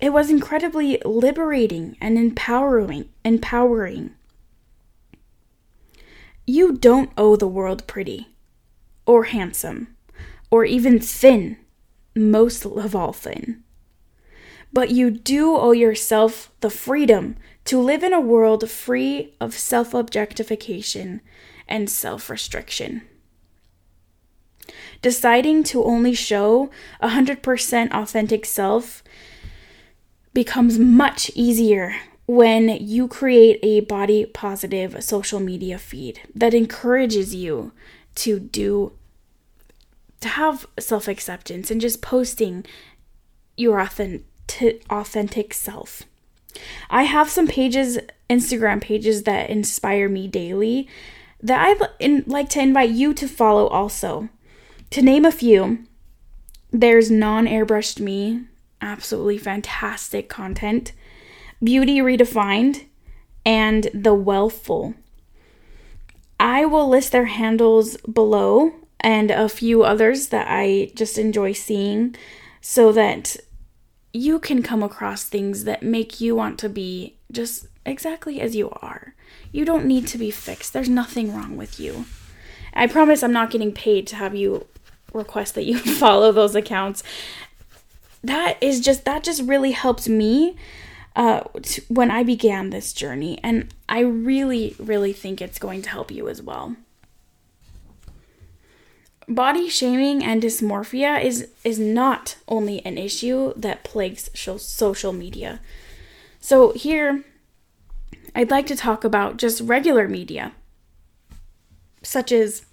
it 0.00 0.12
was 0.12 0.30
incredibly 0.30 1.00
liberating 1.04 1.96
and 2.00 2.18
empowering, 2.18 3.08
empowering. 3.24 4.14
You 6.46 6.76
don't 6.76 7.12
owe 7.16 7.36
the 7.36 7.48
world 7.48 7.86
pretty 7.86 8.31
or 9.06 9.24
handsome 9.24 9.96
or 10.50 10.66
even 10.66 11.00
thin, 11.00 11.56
most 12.14 12.66
of 12.66 12.94
all 12.94 13.12
thin. 13.12 13.62
But 14.70 14.90
you 14.90 15.10
do 15.10 15.56
owe 15.56 15.72
yourself 15.72 16.52
the 16.60 16.70
freedom 16.70 17.36
to 17.64 17.80
live 17.80 18.02
in 18.02 18.12
a 18.12 18.20
world 18.20 18.68
free 18.70 19.34
of 19.40 19.54
self 19.54 19.94
objectification 19.94 21.22
and 21.66 21.88
self 21.88 22.28
restriction. 22.28 23.02
Deciding 25.00 25.64
to 25.64 25.84
only 25.84 26.14
show 26.14 26.70
100% 27.02 27.90
authentic 27.92 28.44
self 28.44 29.02
becomes 30.34 30.78
much 30.78 31.30
easier 31.34 31.96
when 32.26 32.68
you 32.68 33.08
create 33.08 33.58
a 33.62 33.80
body 33.80 34.24
positive 34.26 35.02
social 35.02 35.40
media 35.40 35.78
feed 35.78 36.20
that 36.34 36.54
encourages 36.54 37.34
you 37.34 37.72
to 38.16 38.38
do 38.38 38.92
to 40.20 40.28
have 40.28 40.66
self-acceptance 40.78 41.70
and 41.70 41.80
just 41.80 42.00
posting 42.00 42.64
your 43.56 43.80
authentic 43.80 44.84
authentic 44.90 45.54
self. 45.54 46.02
I 46.90 47.04
have 47.04 47.30
some 47.30 47.48
pages, 47.48 47.98
Instagram 48.28 48.80
pages 48.80 49.22
that 49.24 49.50
inspire 49.50 50.08
me 50.08 50.28
daily 50.28 50.88
that 51.42 51.78
I'd 52.00 52.26
like 52.26 52.48
to 52.50 52.60
invite 52.60 52.90
you 52.90 53.14
to 53.14 53.26
follow 53.26 53.66
also. 53.66 54.28
To 54.90 55.02
name 55.02 55.24
a 55.24 55.32
few, 55.32 55.84
there's 56.70 57.10
non 57.10 57.46
airbrushed 57.46 58.00
me, 58.00 58.44
absolutely 58.80 59.38
fantastic 59.38 60.28
content. 60.28 60.92
Beauty 61.62 61.98
Redefined 61.98 62.86
and 63.44 63.84
The 63.94 64.14
Wealthful. 64.14 64.94
I 66.42 66.64
will 66.64 66.88
list 66.88 67.12
their 67.12 67.26
handles 67.26 67.96
below 67.98 68.72
and 68.98 69.30
a 69.30 69.48
few 69.48 69.84
others 69.84 70.28
that 70.28 70.48
I 70.50 70.90
just 70.96 71.16
enjoy 71.16 71.52
seeing 71.52 72.16
so 72.60 72.90
that 72.90 73.36
you 74.12 74.40
can 74.40 74.60
come 74.60 74.82
across 74.82 75.22
things 75.22 75.62
that 75.64 75.84
make 75.84 76.20
you 76.20 76.34
want 76.34 76.58
to 76.58 76.68
be 76.68 77.16
just 77.30 77.68
exactly 77.86 78.40
as 78.40 78.56
you 78.56 78.70
are. 78.82 79.14
You 79.52 79.64
don't 79.64 79.86
need 79.86 80.08
to 80.08 80.18
be 80.18 80.32
fixed. 80.32 80.72
There's 80.72 80.88
nothing 80.88 81.32
wrong 81.32 81.56
with 81.56 81.78
you. 81.78 82.06
I 82.74 82.88
promise 82.88 83.22
I'm 83.22 83.32
not 83.32 83.50
getting 83.50 83.70
paid 83.70 84.08
to 84.08 84.16
have 84.16 84.34
you 84.34 84.66
request 85.12 85.54
that 85.54 85.64
you 85.64 85.78
follow 86.00 86.32
those 86.32 86.56
accounts. 86.56 87.04
That 88.24 88.60
is 88.60 88.80
just 88.80 89.04
that 89.04 89.22
just 89.22 89.42
really 89.42 89.70
helps 89.70 90.08
me 90.08 90.56
uh, 91.14 91.40
when 91.88 92.10
I 92.10 92.22
began 92.22 92.70
this 92.70 92.92
journey, 92.92 93.38
and 93.42 93.72
I 93.88 94.00
really, 94.00 94.74
really 94.78 95.12
think 95.12 95.40
it's 95.40 95.58
going 95.58 95.82
to 95.82 95.90
help 95.90 96.10
you 96.10 96.28
as 96.28 96.40
well. 96.40 96.76
Body 99.28 99.68
shaming 99.68 100.24
and 100.24 100.42
dysmorphia 100.42 101.22
is 101.22 101.48
is 101.64 101.78
not 101.78 102.36
only 102.48 102.84
an 102.84 102.98
issue 102.98 103.52
that 103.56 103.84
plagues 103.84 104.30
social 104.34 105.12
media. 105.12 105.60
So 106.40 106.72
here 106.72 107.24
I'd 108.34 108.50
like 108.50 108.66
to 108.66 108.76
talk 108.76 109.04
about 109.04 109.36
just 109.36 109.60
regular 109.60 110.08
media 110.08 110.52
such 112.02 112.32
as 112.32 112.64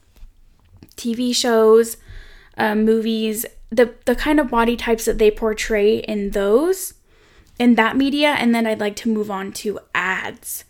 TV 0.95 1.35
shows, 1.35 1.97
uh, 2.57 2.75
movies, 2.75 3.45
the 3.69 3.93
the 4.05 4.15
kind 4.15 4.39
of 4.39 4.49
body 4.49 4.75
types 4.75 5.05
that 5.05 5.17
they 5.17 5.31
portray 5.31 5.97
in 5.97 6.31
those 6.31 6.93
in 7.59 7.75
that 7.75 7.97
media 7.97 8.29
and 8.29 8.55
then 8.55 8.65
I'd 8.65 8.79
like 8.79 8.95
to 8.97 9.09
move 9.09 9.29
on 9.29 9.51
to 9.51 9.79
ads. 9.93 10.63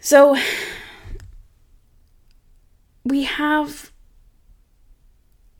So 0.00 0.38
we 3.04 3.24
have 3.24 3.90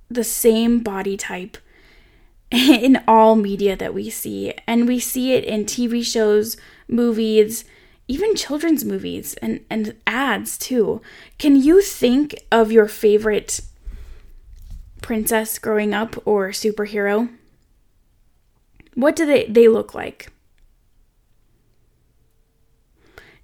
the 0.08 0.24
same 0.24 0.80
body 0.80 1.16
type 1.16 1.58
in 2.50 3.02
all 3.06 3.36
media 3.36 3.76
that 3.76 3.92
we 3.92 4.08
see 4.08 4.54
and 4.66 4.86
we 4.88 5.00
see 5.00 5.32
it 5.32 5.44
in 5.44 5.64
TV 5.64 6.04
shows, 6.04 6.56
movies, 6.88 7.64
even 8.08 8.34
children's 8.34 8.84
movies 8.84 9.34
and, 9.34 9.60
and 9.68 9.94
ads 10.06 10.56
too. 10.56 11.00
Can 11.38 11.56
you 11.56 11.82
think 11.82 12.34
of 12.50 12.72
your 12.72 12.88
favorite 12.88 13.60
princess 15.02 15.58
growing 15.58 15.94
up 15.94 16.16
or 16.26 16.50
superhero? 16.50 17.28
What 18.94 19.16
do 19.16 19.26
they, 19.26 19.46
they 19.46 19.68
look 19.68 19.94
like? 19.94 20.32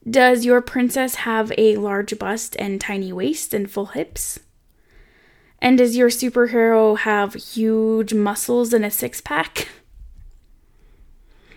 Does 0.08 0.44
your 0.44 0.60
princess 0.60 1.16
have 1.16 1.52
a 1.58 1.76
large 1.76 2.16
bust 2.18 2.54
and 2.58 2.80
tiny 2.80 3.12
waist 3.12 3.52
and 3.52 3.68
full 3.68 3.86
hips? 3.86 4.38
And 5.60 5.78
does 5.78 5.96
your 5.96 6.10
superhero 6.10 6.98
have 6.98 7.34
huge 7.34 8.14
muscles 8.14 8.72
and 8.72 8.84
a 8.84 8.90
six 8.90 9.20
pack? 9.20 9.68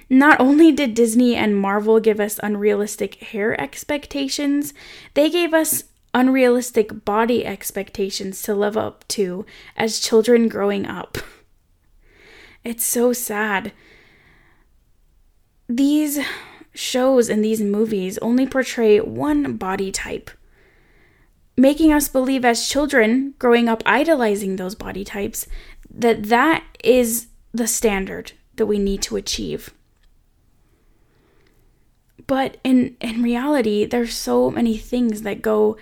Not 0.10 0.40
only 0.40 0.72
did 0.72 0.96
Disney 0.96 1.36
and 1.36 1.56
Marvel 1.56 2.00
give 2.00 2.20
us 2.20 2.40
unrealistic 2.42 3.16
hair 3.16 3.60
expectations, 3.62 4.74
they 5.14 5.30
gave 5.30 5.54
us 5.54 5.84
unrealistic 6.16 7.06
body 7.06 7.46
expectations 7.46 8.42
to 8.42 8.56
live 8.56 8.76
up 8.76 9.08
to 9.10 9.46
as 9.78 10.00
children 10.00 10.48
growing 10.48 10.88
up. 10.88 11.20
It's 12.70 12.86
so 12.86 13.14
sad. 13.14 13.72
These 15.68 16.20
shows 16.76 17.28
and 17.28 17.44
these 17.44 17.62
movies 17.62 18.20
only 18.20 18.46
portray 18.46 19.00
one 19.00 19.58
body 19.58 19.92
type, 19.92 20.30
making 21.58 21.92
us 21.92 22.08
believe 22.08 22.46
as 22.46 22.70
children 22.70 23.34
growing 23.40 23.68
up 23.68 23.82
idolizing 23.88 24.58
those 24.58 24.76
body 24.76 25.04
types 25.04 25.48
that 25.90 26.26
that 26.26 26.64
is 26.84 27.30
the 27.52 27.66
standard 27.66 28.34
that 28.58 28.68
we 28.68 28.78
need 28.78 29.02
to 29.02 29.16
achieve. 29.16 29.74
But 32.28 32.58
in 32.64 32.98
in 33.02 33.24
reality, 33.24 33.84
there's 33.86 34.14
so 34.14 34.52
many 34.52 34.78
things 34.78 35.24
that 35.24 35.42
go 35.42 35.76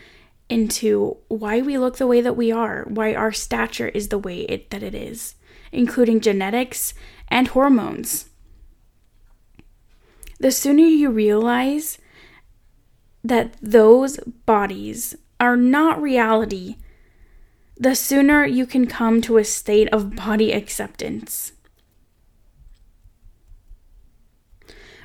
into 0.47 1.17
why 1.27 1.61
we 1.61 1.77
look 1.77 1.97
the 1.97 2.07
way 2.07 2.21
that 2.21 2.37
we 2.37 2.49
are, 2.49 2.85
why 2.87 3.13
our 3.13 3.33
stature 3.33 3.89
is 3.89 4.07
the 4.07 4.17
way 4.17 4.43
it, 4.43 4.69
that 4.69 4.83
it 4.83 4.95
is, 4.95 5.35
including 5.71 6.19
genetics 6.19 6.93
and 7.27 7.49
hormones. 7.49 8.29
The 10.39 10.51
sooner 10.51 10.83
you 10.83 11.09
realize 11.09 11.97
that 13.23 13.55
those 13.61 14.17
bodies 14.45 15.15
are 15.39 15.57
not 15.57 16.01
reality, 16.01 16.77
the 17.75 17.95
sooner 17.95 18.45
you 18.45 18.65
can 18.65 18.87
come 18.87 19.21
to 19.21 19.37
a 19.37 19.43
state 19.43 19.89
of 19.91 20.15
body 20.15 20.51
acceptance. 20.51 21.53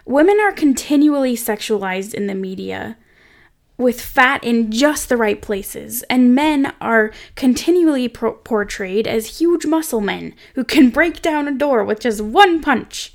Women 0.04 0.40
are 0.40 0.52
continually 0.52 1.36
sexualized 1.36 2.12
in 2.12 2.26
the 2.26 2.34
media 2.34 2.96
with 3.82 4.00
fat 4.00 4.42
in 4.42 4.70
just 4.70 5.08
the 5.08 5.16
right 5.16 5.42
places, 5.42 6.02
and 6.04 6.34
men 6.34 6.72
are 6.80 7.12
continually 7.34 8.08
pro- 8.08 8.34
portrayed 8.34 9.06
as 9.06 9.38
huge 9.38 9.66
muscle 9.66 10.00
men 10.00 10.34
who 10.54 10.64
can 10.64 10.90
break 10.90 11.20
down 11.20 11.48
a 11.48 11.52
door 11.54 11.84
with 11.84 12.00
just 12.00 12.20
one 12.20 12.62
punch. 12.62 13.14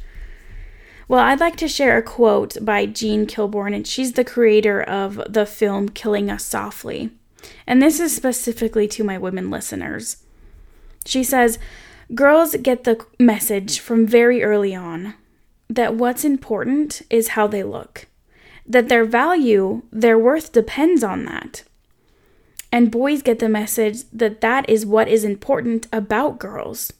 Well, 1.07 1.21
I'd 1.21 1.39
like 1.39 1.55
to 1.57 1.69
share 1.69 1.97
a 1.97 2.03
quote 2.03 2.57
by 2.62 2.86
Jean 2.86 3.25
Kilbourne, 3.25 3.74
and 3.74 3.88
she's 3.88 4.13
the 4.13 4.25
creator 4.25 4.81
of 4.83 5.21
the 5.29 5.45
film 5.45 5.89
Killing 5.89 6.29
Us 6.29 6.43
Softly. 6.43 7.12
And 7.65 7.81
this 7.81 8.00
is 8.00 8.15
specifically 8.15 8.88
to 8.89 9.03
my 9.03 9.17
women 9.17 9.50
listeners. 9.50 10.17
She 11.05 11.24
says, 11.24 11.59
Girls 12.13 12.55
get 12.62 12.83
the 12.83 13.05
message 13.19 13.79
from 13.79 14.05
very 14.05 14.43
early 14.43 14.75
on 14.75 15.13
that 15.69 15.95
what's 15.95 16.24
important 16.24 17.01
is 17.09 17.29
how 17.29 17.47
they 17.47 17.63
look, 17.63 18.07
that 18.67 18.89
their 18.89 19.05
value, 19.05 19.81
their 19.91 20.17
worth 20.17 20.51
depends 20.51 21.03
on 21.03 21.25
that. 21.25 21.63
And 22.71 22.91
boys 22.91 23.21
get 23.21 23.39
the 23.39 23.50
message 23.50 24.03
that 24.12 24.41
that 24.41 24.69
is 24.69 24.86
what 24.86 25.07
is 25.07 25.24
important 25.24 25.88
about 25.93 26.38
girls. 26.38 26.91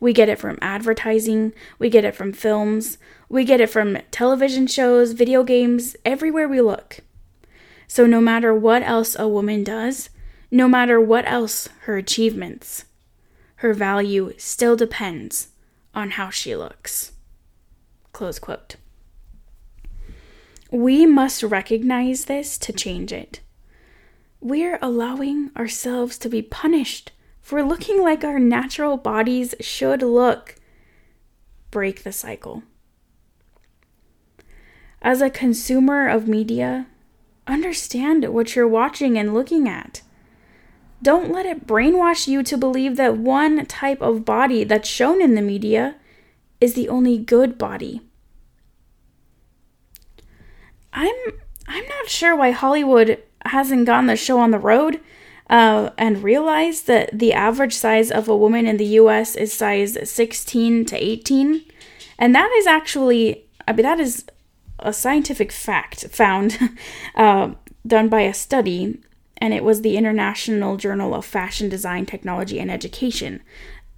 We 0.00 0.12
get 0.12 0.28
it 0.28 0.38
from 0.38 0.58
advertising, 0.60 1.52
we 1.78 1.90
get 1.90 2.04
it 2.04 2.14
from 2.14 2.32
films, 2.32 2.98
we 3.28 3.44
get 3.44 3.60
it 3.60 3.70
from 3.70 3.98
television 4.10 4.66
shows, 4.66 5.12
video 5.12 5.42
games, 5.42 5.96
everywhere 6.04 6.48
we 6.48 6.60
look. 6.60 7.00
So, 7.88 8.06
no 8.06 8.20
matter 8.20 8.54
what 8.54 8.82
else 8.82 9.16
a 9.18 9.28
woman 9.28 9.64
does, 9.64 10.10
no 10.50 10.68
matter 10.68 11.00
what 11.00 11.26
else 11.26 11.68
her 11.82 11.96
achievements, 11.96 12.84
her 13.56 13.72
value 13.72 14.32
still 14.38 14.76
depends 14.76 15.48
on 15.94 16.10
how 16.10 16.30
she 16.30 16.54
looks. 16.54 17.12
Close 18.12 18.38
quote. 18.38 18.76
We 20.70 21.06
must 21.06 21.42
recognize 21.42 22.24
this 22.24 22.58
to 22.58 22.72
change 22.72 23.12
it. 23.12 23.40
We're 24.40 24.78
allowing 24.82 25.50
ourselves 25.56 26.18
to 26.18 26.28
be 26.28 26.42
punished 26.42 27.12
for 27.40 27.62
looking 27.62 28.02
like 28.02 28.24
our 28.24 28.40
natural 28.40 28.96
bodies 28.96 29.54
should 29.60 30.02
look. 30.02 30.56
Break 31.70 32.02
the 32.02 32.12
cycle. 32.12 32.64
As 35.00 35.20
a 35.20 35.30
consumer 35.30 36.08
of 36.08 36.26
media, 36.26 36.86
understand 37.46 38.28
what 38.32 38.56
you're 38.56 38.66
watching 38.66 39.16
and 39.16 39.32
looking 39.32 39.68
at. 39.68 40.02
Don't 41.02 41.30
let 41.30 41.46
it 41.46 41.66
brainwash 41.66 42.26
you 42.26 42.42
to 42.42 42.56
believe 42.56 42.96
that 42.96 43.16
one 43.16 43.66
type 43.66 44.00
of 44.00 44.24
body 44.24 44.64
that's 44.64 44.88
shown 44.88 45.22
in 45.22 45.34
the 45.34 45.42
media 45.42 45.96
is 46.60 46.74
the 46.74 46.88
only 46.88 47.18
good 47.18 47.56
body. 47.58 48.00
I'm 50.96 51.14
I'm 51.68 51.86
not 51.86 52.08
sure 52.08 52.34
why 52.34 52.50
Hollywood 52.50 53.22
hasn't 53.44 53.86
gotten 53.86 54.06
the 54.06 54.16
show 54.16 54.40
on 54.40 54.50
the 54.50 54.58
road 54.58 55.00
uh, 55.48 55.90
and 55.96 56.22
realized 56.22 56.86
that 56.88 57.16
the 57.16 57.32
average 57.32 57.74
size 57.74 58.10
of 58.10 58.28
a 58.28 58.36
woman 58.36 58.66
in 58.66 58.78
the 58.78 58.86
U.S. 59.00 59.36
is 59.36 59.52
size 59.52 59.96
16 60.10 60.86
to 60.86 60.96
18, 60.96 61.62
and 62.18 62.34
that 62.34 62.50
is 62.56 62.66
actually 62.66 63.44
I 63.68 63.72
mean 63.72 63.84
that 63.84 64.00
is 64.00 64.24
a 64.78 64.92
scientific 64.92 65.52
fact 65.52 66.08
found 66.08 66.58
uh, 67.14 67.52
done 67.86 68.08
by 68.08 68.22
a 68.22 68.34
study, 68.34 68.98
and 69.36 69.54
it 69.54 69.62
was 69.62 69.82
the 69.82 69.96
International 69.96 70.76
Journal 70.76 71.14
of 71.14 71.24
Fashion 71.24 71.68
Design, 71.68 72.06
Technology, 72.06 72.58
and 72.58 72.70
Education 72.70 73.42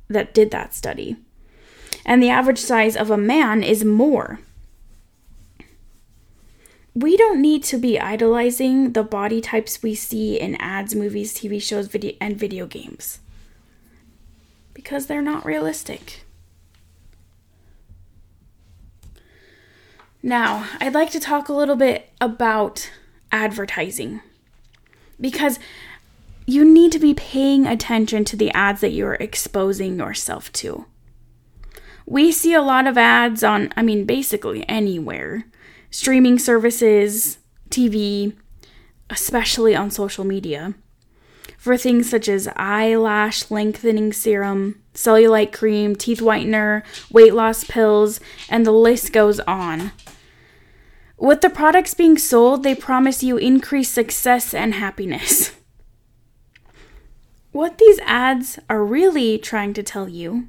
that 0.08 0.34
did 0.34 0.50
that 0.50 0.74
study 0.74 1.16
and 2.08 2.22
the 2.22 2.30
average 2.30 2.58
size 2.58 2.96
of 2.96 3.10
a 3.10 3.18
man 3.18 3.62
is 3.62 3.84
more. 3.84 4.40
We 6.98 7.16
don't 7.16 7.40
need 7.40 7.62
to 7.64 7.78
be 7.78 8.00
idolizing 8.00 8.92
the 8.92 9.04
body 9.04 9.40
types 9.40 9.84
we 9.84 9.94
see 9.94 10.40
in 10.40 10.56
ads, 10.56 10.96
movies, 10.96 11.32
TV 11.32 11.62
shows, 11.62 11.86
video, 11.86 12.16
and 12.20 12.36
video 12.36 12.66
games. 12.66 13.20
Because 14.74 15.06
they're 15.06 15.22
not 15.22 15.44
realistic. 15.44 16.24
Now, 20.24 20.68
I'd 20.80 20.94
like 20.94 21.12
to 21.12 21.20
talk 21.20 21.48
a 21.48 21.52
little 21.52 21.76
bit 21.76 22.10
about 22.20 22.90
advertising. 23.30 24.20
Because 25.20 25.60
you 26.46 26.64
need 26.64 26.90
to 26.90 26.98
be 26.98 27.14
paying 27.14 27.64
attention 27.64 28.24
to 28.24 28.36
the 28.36 28.50
ads 28.50 28.80
that 28.80 28.90
you're 28.90 29.14
exposing 29.14 30.00
yourself 30.00 30.52
to. 30.54 30.86
We 32.06 32.32
see 32.32 32.54
a 32.54 32.62
lot 32.62 32.88
of 32.88 32.98
ads 32.98 33.44
on, 33.44 33.72
I 33.76 33.82
mean, 33.82 34.04
basically 34.04 34.68
anywhere 34.68 35.44
streaming 35.90 36.38
services, 36.38 37.38
TV, 37.70 38.36
especially 39.10 39.74
on 39.74 39.90
social 39.90 40.24
media, 40.24 40.74
for 41.56 41.76
things 41.76 42.08
such 42.08 42.28
as 42.28 42.48
eyelash 42.56 43.50
lengthening 43.50 44.12
serum, 44.12 44.80
cellulite 44.94 45.52
cream, 45.52 45.96
teeth 45.96 46.20
whitener, 46.20 46.82
weight 47.10 47.34
loss 47.34 47.64
pills, 47.64 48.20
and 48.48 48.64
the 48.64 48.72
list 48.72 49.12
goes 49.12 49.40
on. 49.40 49.92
With 51.16 51.40
the 51.40 51.50
products 51.50 51.94
being 51.94 52.16
sold, 52.16 52.62
they 52.62 52.74
promise 52.74 53.22
you 53.22 53.36
increased 53.38 53.92
success 53.92 54.54
and 54.54 54.74
happiness. 54.74 55.52
What 57.50 57.78
these 57.78 57.98
ads 58.00 58.58
are 58.70 58.84
really 58.84 59.36
trying 59.38 59.72
to 59.74 59.82
tell 59.82 60.08
you 60.08 60.46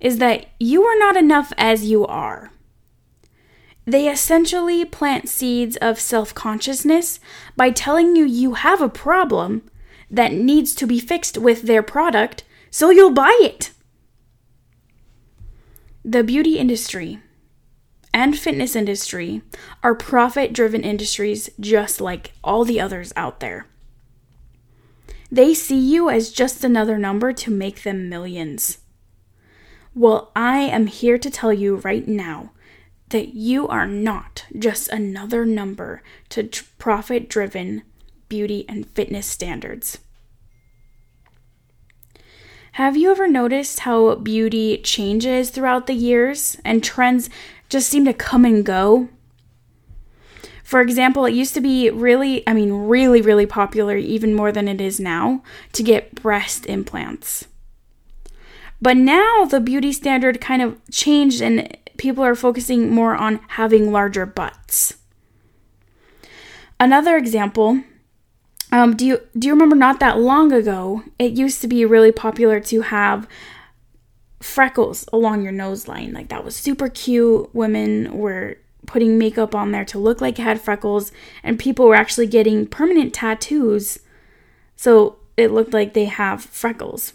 is 0.00 0.18
that 0.18 0.46
you 0.60 0.82
are 0.82 0.98
not 0.98 1.16
enough 1.16 1.52
as 1.56 1.86
you 1.86 2.04
are. 2.06 2.50
They 3.86 4.08
essentially 4.08 4.84
plant 4.84 5.28
seeds 5.28 5.76
of 5.76 6.00
self 6.00 6.34
consciousness 6.34 7.20
by 7.56 7.70
telling 7.70 8.16
you 8.16 8.24
you 8.24 8.54
have 8.54 8.82
a 8.82 8.88
problem 8.88 9.62
that 10.10 10.32
needs 10.32 10.74
to 10.74 10.86
be 10.86 10.98
fixed 10.98 11.38
with 11.38 11.62
their 11.62 11.82
product, 11.82 12.42
so 12.70 12.90
you'll 12.90 13.12
buy 13.12 13.38
it. 13.40 13.70
The 16.04 16.24
beauty 16.24 16.58
industry 16.58 17.20
and 18.12 18.36
fitness 18.36 18.74
industry 18.74 19.42
are 19.82 19.94
profit 19.94 20.52
driven 20.52 20.82
industries 20.82 21.50
just 21.60 22.00
like 22.00 22.32
all 22.42 22.64
the 22.64 22.80
others 22.80 23.12
out 23.14 23.40
there. 23.40 23.66
They 25.30 25.54
see 25.54 25.78
you 25.78 26.08
as 26.08 26.30
just 26.30 26.64
another 26.64 26.98
number 26.98 27.32
to 27.32 27.50
make 27.50 27.82
them 27.82 28.08
millions. 28.08 28.78
Well, 29.94 30.30
I 30.34 30.58
am 30.58 30.86
here 30.86 31.18
to 31.18 31.30
tell 31.30 31.52
you 31.52 31.76
right 31.76 32.06
now 32.06 32.52
that 33.10 33.34
you 33.34 33.68
are 33.68 33.86
not 33.86 34.44
just 34.58 34.88
another 34.88 35.44
number 35.44 36.02
to 36.30 36.48
profit 36.78 37.28
driven 37.28 37.82
beauty 38.28 38.64
and 38.68 38.88
fitness 38.90 39.26
standards. 39.26 39.98
Have 42.72 42.96
you 42.96 43.10
ever 43.10 43.26
noticed 43.26 43.80
how 43.80 44.16
beauty 44.16 44.78
changes 44.78 45.48
throughout 45.48 45.86
the 45.86 45.94
years 45.94 46.58
and 46.64 46.84
trends 46.84 47.30
just 47.68 47.88
seem 47.88 48.04
to 48.04 48.12
come 48.12 48.44
and 48.44 48.66
go? 48.66 49.08
For 50.62 50.80
example, 50.80 51.24
it 51.24 51.32
used 51.32 51.54
to 51.54 51.60
be 51.60 51.88
really, 51.90 52.46
I 52.46 52.52
mean, 52.52 52.72
really, 52.72 53.22
really 53.22 53.46
popular, 53.46 53.96
even 53.96 54.34
more 54.34 54.50
than 54.50 54.68
it 54.68 54.80
is 54.80 54.98
now, 54.98 55.42
to 55.72 55.82
get 55.82 56.16
breast 56.16 56.66
implants. 56.66 57.46
But 58.82 58.96
now 58.96 59.44
the 59.44 59.60
beauty 59.60 59.92
standard 59.92 60.40
kind 60.40 60.60
of 60.60 60.78
changed 60.90 61.40
and 61.40 61.78
people 61.96 62.24
are 62.24 62.34
focusing 62.34 62.90
more 62.90 63.14
on 63.14 63.40
having 63.48 63.92
larger 63.92 64.26
butts. 64.26 64.94
Another 66.78 67.16
example, 67.16 67.82
um, 68.72 68.96
do 68.96 69.06
you 69.06 69.20
do 69.38 69.48
you 69.48 69.54
remember 69.54 69.76
not 69.76 70.00
that 70.00 70.18
long 70.18 70.52
ago? 70.52 71.02
It 71.18 71.32
used 71.32 71.60
to 71.62 71.68
be 71.68 71.84
really 71.84 72.12
popular 72.12 72.60
to 72.60 72.82
have 72.82 73.28
freckles 74.40 75.08
along 75.12 75.42
your 75.42 75.52
nose 75.52 75.88
line. 75.88 76.12
Like 76.12 76.28
that 76.28 76.44
was 76.44 76.54
super 76.54 76.88
cute. 76.88 77.54
Women 77.54 78.16
were 78.16 78.58
putting 78.86 79.18
makeup 79.18 79.54
on 79.54 79.72
there 79.72 79.84
to 79.86 79.98
look 79.98 80.20
like 80.20 80.38
it 80.38 80.42
had 80.42 80.60
freckles, 80.60 81.12
and 81.42 81.58
people 81.58 81.86
were 81.86 81.94
actually 81.94 82.26
getting 82.26 82.66
permanent 82.66 83.14
tattoos 83.14 83.98
so 84.76 85.16
it 85.36 85.50
looked 85.50 85.72
like 85.72 85.94
they 85.94 86.04
have 86.04 86.42
freckles. 86.42 87.14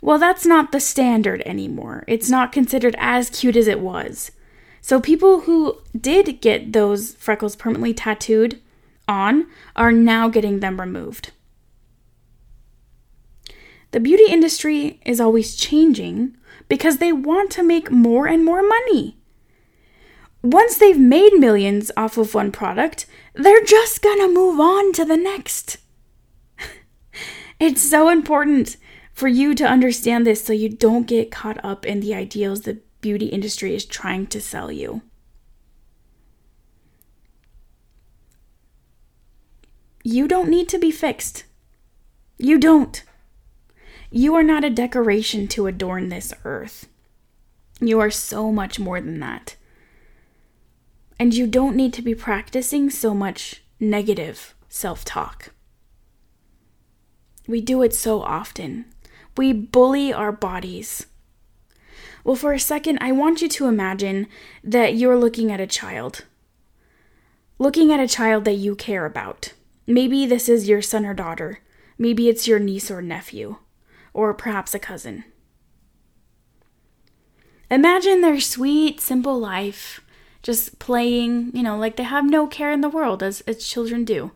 Well, 0.00 0.18
that's 0.18 0.46
not 0.46 0.72
the 0.72 0.80
standard 0.80 1.42
anymore. 1.44 2.04
It's 2.06 2.30
not 2.30 2.52
considered 2.52 2.96
as 2.98 3.30
cute 3.30 3.56
as 3.56 3.66
it 3.66 3.80
was. 3.80 4.30
So, 4.80 4.98
people 4.98 5.40
who 5.40 5.78
did 5.98 6.40
get 6.40 6.72
those 6.72 7.14
freckles 7.14 7.54
permanently 7.54 7.92
tattooed 7.92 8.60
on 9.06 9.46
are 9.76 9.92
now 9.92 10.28
getting 10.28 10.60
them 10.60 10.80
removed. 10.80 11.32
The 13.90 14.00
beauty 14.00 14.24
industry 14.28 15.00
is 15.04 15.20
always 15.20 15.56
changing 15.56 16.36
because 16.68 16.98
they 16.98 17.12
want 17.12 17.50
to 17.52 17.62
make 17.62 17.90
more 17.90 18.26
and 18.26 18.44
more 18.44 18.62
money. 18.62 19.18
Once 20.42 20.78
they've 20.78 20.98
made 20.98 21.34
millions 21.34 21.90
off 21.96 22.16
of 22.16 22.32
one 22.32 22.50
product, 22.50 23.04
they're 23.34 23.64
just 23.64 24.00
gonna 24.00 24.28
move 24.28 24.58
on 24.58 24.92
to 24.92 25.04
the 25.04 25.16
next. 25.16 25.76
it's 27.60 27.82
so 27.82 28.08
important 28.08 28.76
for 29.20 29.28
you 29.28 29.54
to 29.54 29.66
understand 29.66 30.26
this 30.26 30.42
so 30.42 30.54
you 30.54 30.70
don't 30.70 31.06
get 31.06 31.30
caught 31.30 31.62
up 31.62 31.84
in 31.84 32.00
the 32.00 32.14
ideals 32.14 32.62
the 32.62 32.80
beauty 33.02 33.26
industry 33.26 33.74
is 33.74 33.84
trying 33.84 34.26
to 34.26 34.40
sell 34.40 34.72
you. 34.72 35.02
You 40.02 40.26
don't 40.26 40.48
need 40.48 40.70
to 40.70 40.78
be 40.78 40.90
fixed. 40.90 41.44
You 42.38 42.58
don't. 42.58 43.04
You 44.10 44.34
are 44.36 44.42
not 44.42 44.64
a 44.64 44.70
decoration 44.70 45.46
to 45.48 45.66
adorn 45.66 46.08
this 46.08 46.32
earth. 46.46 46.88
You 47.78 48.00
are 48.00 48.10
so 48.10 48.50
much 48.50 48.78
more 48.78 49.02
than 49.02 49.20
that. 49.20 49.56
And 51.18 51.34
you 51.34 51.46
don't 51.46 51.76
need 51.76 51.92
to 51.92 52.00
be 52.00 52.14
practicing 52.14 52.88
so 52.88 53.12
much 53.12 53.62
negative 53.78 54.54
self 54.70 55.04
talk. 55.04 55.50
We 57.46 57.60
do 57.60 57.82
it 57.82 57.94
so 57.94 58.22
often. 58.22 58.86
We 59.40 59.54
bully 59.54 60.12
our 60.12 60.32
bodies. 60.32 61.06
Well, 62.24 62.36
for 62.36 62.52
a 62.52 62.60
second, 62.60 62.98
I 63.00 63.10
want 63.10 63.40
you 63.40 63.48
to 63.48 63.68
imagine 63.68 64.26
that 64.62 64.96
you're 64.96 65.16
looking 65.16 65.50
at 65.50 65.62
a 65.62 65.66
child. 65.66 66.26
Looking 67.58 67.90
at 67.90 68.00
a 68.00 68.06
child 68.06 68.44
that 68.44 68.60
you 68.60 68.76
care 68.76 69.06
about. 69.06 69.54
Maybe 69.86 70.26
this 70.26 70.46
is 70.46 70.68
your 70.68 70.82
son 70.82 71.06
or 71.06 71.14
daughter. 71.14 71.60
Maybe 71.96 72.28
it's 72.28 72.46
your 72.46 72.58
niece 72.58 72.90
or 72.90 73.00
nephew. 73.00 73.56
Or 74.12 74.34
perhaps 74.34 74.74
a 74.74 74.78
cousin. 74.78 75.24
Imagine 77.70 78.20
their 78.20 78.40
sweet, 78.40 79.00
simple 79.00 79.38
life, 79.38 80.02
just 80.42 80.78
playing, 80.78 81.50
you 81.56 81.62
know, 81.62 81.78
like 81.78 81.96
they 81.96 82.02
have 82.02 82.28
no 82.28 82.46
care 82.46 82.72
in 82.72 82.82
the 82.82 82.90
world, 82.90 83.22
as, 83.22 83.40
as 83.46 83.66
children 83.66 84.04
do. 84.04 84.32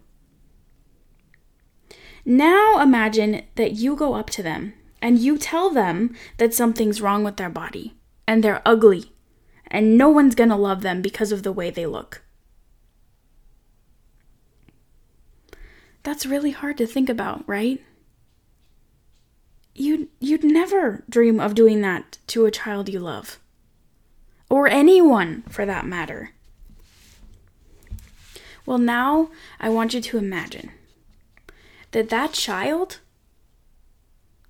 Now 2.24 2.80
imagine 2.80 3.42
that 3.56 3.72
you 3.72 3.96
go 3.96 4.14
up 4.14 4.30
to 4.30 4.42
them 4.42 4.72
and 5.04 5.18
you 5.18 5.36
tell 5.36 5.68
them 5.68 6.16
that 6.38 6.54
something's 6.54 7.02
wrong 7.02 7.22
with 7.24 7.36
their 7.36 7.50
body 7.50 7.94
and 8.26 8.42
they're 8.42 8.62
ugly 8.64 9.12
and 9.66 9.98
no 9.98 10.08
one's 10.08 10.34
gonna 10.34 10.56
love 10.56 10.80
them 10.80 11.02
because 11.02 11.30
of 11.30 11.42
the 11.42 11.52
way 11.52 11.68
they 11.68 11.84
look. 11.84 12.22
That's 16.04 16.24
really 16.24 16.52
hard 16.52 16.78
to 16.78 16.86
think 16.86 17.10
about, 17.10 17.46
right? 17.46 17.82
You'd, 19.74 20.08
you'd 20.20 20.42
never 20.42 21.04
dream 21.10 21.38
of 21.38 21.54
doing 21.54 21.82
that 21.82 22.16
to 22.28 22.46
a 22.46 22.50
child 22.50 22.88
you 22.88 22.98
love. 22.98 23.38
Or 24.48 24.68
anyone, 24.68 25.42
for 25.50 25.66
that 25.66 25.84
matter. 25.84 26.30
Well, 28.64 28.78
now 28.78 29.28
I 29.60 29.68
want 29.68 29.92
you 29.92 30.00
to 30.00 30.16
imagine 30.16 30.70
that 31.90 32.08
that 32.08 32.32
child 32.32 33.00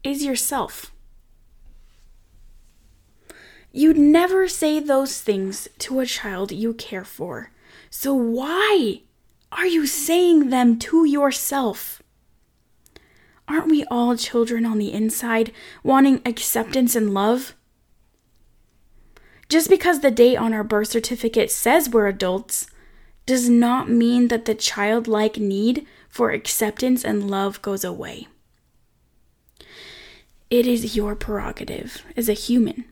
is 0.05 0.25
yourself. 0.25 0.93
You'd 3.73 3.99
never 3.99 4.47
say 4.47 4.79
those 4.79 5.21
things 5.21 5.67
to 5.79 5.99
a 5.99 6.07
child 6.07 6.53
you 6.53 6.75
care 6.75 7.05
for. 7.05 7.51
So 7.91 8.15
why 8.15 9.03
are 9.51 9.67
you 9.67 9.87
saying 9.87 10.51
them 10.51 10.79
to 10.81 11.05
yourself? 11.05 12.03
Aren't 13.49 13.69
we 13.69 13.85
all 13.91 14.17
children 14.17 14.65
on 14.65 14.79
the 14.79 14.93
inside, 14.93 15.53
wanting 15.83 16.23
acceptance 16.25 16.95
and 16.95 17.13
love? 17.13 17.57
Just 19.49 19.69
because 19.69 20.01
the 20.01 20.11
date 20.11 20.37
on 20.37 20.53
our 20.53 20.65
birth 20.65 20.89
certificate 20.89 21.51
says 21.51 21.89
we're 21.89 22.07
adults 22.07 22.69
does 23.27 23.49
not 23.49 23.89
mean 23.89 24.29
that 24.29 24.45
the 24.45 24.55
childlike 24.55 25.39
need 25.39 25.87
for 26.09 26.31
acceptance 26.31 27.05
and 27.05 27.31
love 27.31 27.61
goes 27.61 27.85
away. 27.85 28.29
It 30.51 30.67
is 30.67 30.97
your 30.97 31.17
prerogative 31.17 32.05
as 32.17 32.29
a 32.29 32.35
human. 32.35 32.85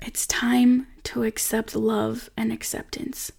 It's 0.00 0.26
time 0.26 0.86
to 1.04 1.24
accept 1.24 1.74
love 1.74 2.30
and 2.36 2.52
acceptance 2.52 3.32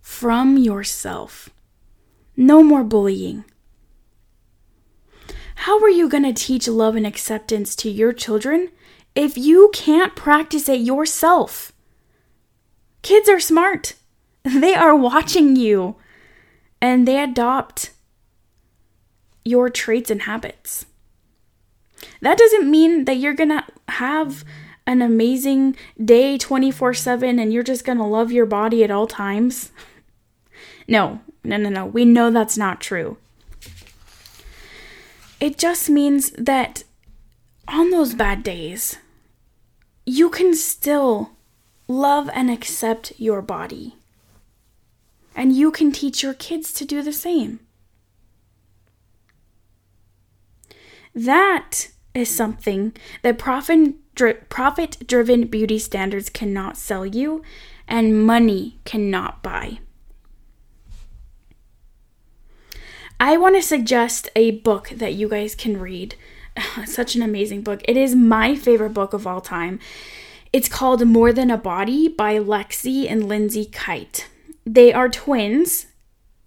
from 0.00 0.56
yourself. 0.56 1.50
No 2.36 2.62
more 2.62 2.84
bullying. 2.84 3.44
How 5.56 5.80
are 5.80 5.90
you 5.90 6.08
going 6.08 6.24
to 6.24 6.32
teach 6.32 6.66
love 6.66 6.96
and 6.96 7.06
acceptance 7.06 7.76
to 7.76 7.90
your 7.90 8.12
children 8.12 8.70
if 9.14 9.36
you 9.36 9.70
can't 9.72 10.16
practice 10.16 10.68
it 10.68 10.80
yourself? 10.80 11.72
Kids 13.02 13.28
are 13.28 13.40
smart. 13.40 13.94
They 14.44 14.74
are 14.74 14.96
watching 14.96 15.54
you 15.54 15.96
and 16.80 17.06
they 17.06 17.22
adopt 17.22 17.92
your 19.44 19.70
traits 19.70 20.10
and 20.10 20.22
habits. 20.22 20.86
That 22.20 22.38
doesn't 22.38 22.70
mean 22.70 23.04
that 23.04 23.16
you're 23.16 23.34
gonna 23.34 23.66
have 23.88 24.44
an 24.86 25.02
amazing 25.02 25.76
day 26.02 26.36
24 26.38 26.94
7 26.94 27.38
and 27.38 27.52
you're 27.52 27.62
just 27.62 27.84
gonna 27.84 28.08
love 28.08 28.32
your 28.32 28.46
body 28.46 28.82
at 28.82 28.90
all 28.90 29.06
times? 29.06 29.70
No, 30.88 31.20
no, 31.44 31.56
no, 31.56 31.68
no. 31.68 31.86
We 31.86 32.04
know 32.04 32.30
that's 32.30 32.56
not 32.56 32.80
true. 32.80 33.16
It 35.40 35.58
just 35.58 35.90
means 35.90 36.30
that 36.32 36.84
on 37.66 37.90
those 37.90 38.14
bad 38.14 38.42
days, 38.42 38.98
you 40.06 40.30
can 40.30 40.54
still 40.54 41.32
love 41.88 42.30
and 42.32 42.50
accept 42.50 43.12
your 43.18 43.42
body. 43.42 43.96
And 45.34 45.56
you 45.56 45.70
can 45.70 45.92
teach 45.92 46.22
your 46.22 46.34
kids 46.34 46.72
to 46.74 46.84
do 46.84 47.02
the 47.02 47.12
same. 47.12 47.60
That 51.14 51.88
is 52.14 52.34
something 52.34 52.94
that 53.22 53.38
profit 53.38 53.94
profit 54.50 54.98
driven 55.06 55.46
beauty 55.46 55.78
standards 55.78 56.28
cannot 56.28 56.76
sell 56.76 57.06
you 57.06 57.42
and 57.88 58.26
money 58.26 58.78
cannot 58.84 59.42
buy. 59.42 59.78
I 63.18 63.36
want 63.36 63.54
to 63.54 63.62
suggest 63.62 64.28
a 64.34 64.50
book 64.50 64.90
that 64.96 65.14
you 65.14 65.28
guys 65.28 65.54
can 65.54 65.78
read. 65.78 66.16
Such 66.86 67.14
an 67.14 67.22
amazing 67.22 67.62
book. 67.62 67.80
It 67.86 67.96
is 67.96 68.14
my 68.14 68.56
favorite 68.56 68.94
book 68.94 69.12
of 69.12 69.26
all 69.26 69.40
time. 69.40 69.78
It's 70.52 70.68
called 70.68 71.06
More 71.06 71.32
Than 71.32 71.50
a 71.50 71.56
Body 71.56 72.08
by 72.08 72.38
Lexi 72.38 73.10
and 73.10 73.28
Lindsay 73.28 73.64
Kite. 73.66 74.28
They 74.66 74.92
are 74.92 75.08
twins. 75.08 75.86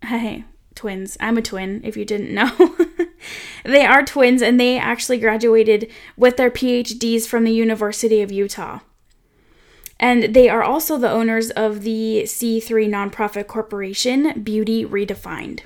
Hey, 0.05 0.43
twins. 0.75 1.17
I'm 1.19 1.37
a 1.37 1.41
twin, 1.41 1.81
if 1.83 1.97
you 1.97 2.05
didn't 2.05 2.31
know. 2.31 2.75
they 3.65 3.85
are 3.85 4.03
twins, 4.03 4.41
and 4.41 4.59
they 4.59 4.77
actually 4.77 5.19
graduated 5.19 5.91
with 6.15 6.37
their 6.37 6.51
PhDs 6.51 7.27
from 7.27 7.43
the 7.43 7.53
University 7.53 8.21
of 8.21 8.31
Utah. 8.31 8.79
And 9.99 10.35
they 10.35 10.49
are 10.49 10.63
also 10.63 10.97
the 10.97 11.09
owners 11.09 11.51
of 11.51 11.83
the 11.83 12.23
C3 12.25 12.89
nonprofit 12.89 13.47
corporation, 13.47 14.41
Beauty 14.41 14.85
Redefined. 14.85 15.61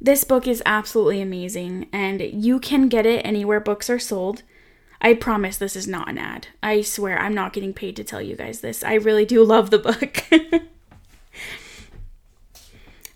This 0.00 0.24
book 0.24 0.46
is 0.46 0.62
absolutely 0.66 1.20
amazing, 1.20 1.88
and 1.92 2.20
you 2.20 2.60
can 2.60 2.88
get 2.88 3.06
it 3.06 3.24
anywhere 3.24 3.60
books 3.60 3.88
are 3.88 3.98
sold. 3.98 4.42
I 5.00 5.14
promise 5.14 5.56
this 5.56 5.76
is 5.76 5.88
not 5.88 6.08
an 6.08 6.18
ad. 6.18 6.48
I 6.62 6.82
swear 6.82 7.18
I'm 7.18 7.34
not 7.34 7.52
getting 7.52 7.74
paid 7.74 7.96
to 7.96 8.04
tell 8.04 8.22
you 8.22 8.36
guys 8.36 8.60
this. 8.60 8.84
I 8.84 8.94
really 8.94 9.24
do 9.24 9.42
love 9.44 9.70
the 9.70 9.78
book. 9.78 10.24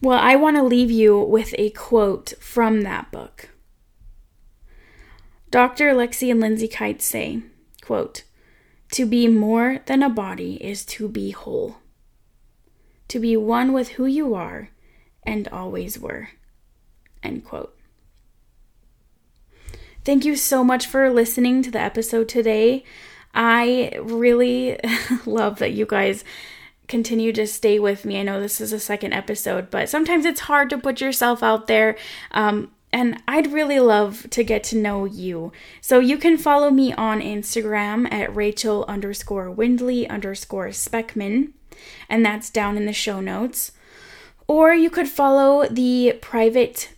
well, 0.00 0.18
I 0.18 0.36
want 0.36 0.56
to 0.56 0.62
leave 0.62 0.90
you 0.90 1.18
with 1.18 1.54
a 1.58 1.70
quote 1.70 2.34
from 2.38 2.82
that 2.82 3.10
book. 3.10 3.50
Dr. 5.50 5.92
Lexi 5.94 6.30
and 6.30 6.40
Lindsay 6.40 6.68
Kite 6.68 7.02
say, 7.02 7.42
quote, 7.82 8.22
To 8.92 9.06
be 9.06 9.26
more 9.28 9.80
than 9.86 10.02
a 10.02 10.10
body 10.10 10.54
is 10.62 10.84
to 10.86 11.08
be 11.08 11.30
whole. 11.30 11.78
To 13.08 13.18
be 13.18 13.36
one 13.36 13.72
with 13.72 13.90
who 13.90 14.06
you 14.06 14.34
are 14.34 14.70
and 15.22 15.48
always 15.48 15.98
were. 15.98 16.30
End 17.22 17.44
quote. 17.44 17.74
Thank 20.04 20.24
you 20.24 20.36
so 20.36 20.62
much 20.62 20.86
for 20.86 21.10
listening 21.10 21.62
to 21.62 21.70
the 21.70 21.80
episode 21.80 22.28
today. 22.28 22.84
I 23.34 23.98
really 24.00 24.78
love 25.26 25.58
that 25.58 25.72
you 25.72 25.86
guys 25.86 26.24
continue 26.88 27.32
to 27.34 27.46
stay 27.46 27.78
with 27.78 28.04
me. 28.04 28.18
I 28.18 28.22
know 28.22 28.40
this 28.40 28.60
is 28.60 28.72
a 28.72 28.80
second 28.80 29.12
episode, 29.12 29.70
but 29.70 29.88
sometimes 29.88 30.24
it's 30.24 30.40
hard 30.40 30.70
to 30.70 30.78
put 30.78 31.00
yourself 31.00 31.42
out 31.42 31.66
there. 31.66 31.96
Um, 32.32 32.72
and 32.92 33.22
I'd 33.28 33.52
really 33.52 33.80
love 33.80 34.28
to 34.30 34.42
get 34.42 34.64
to 34.64 34.76
know 34.76 35.04
you. 35.04 35.52
So 35.80 35.98
you 35.98 36.16
can 36.16 36.38
follow 36.38 36.70
me 36.70 36.92
on 36.94 37.20
Instagram 37.20 38.10
at 38.12 38.34
Rachel 38.34 38.84
underscore 38.88 39.50
Windley 39.50 40.08
underscore 40.08 40.68
Speckman, 40.68 41.52
and 42.08 42.24
that's 42.24 42.50
down 42.50 42.76
in 42.76 42.86
the 42.86 42.92
show 42.92 43.20
notes. 43.20 43.72
Or 44.46 44.72
you 44.72 44.88
could 44.88 45.08
follow 45.08 45.68
the 45.68 46.18
private 46.22 46.94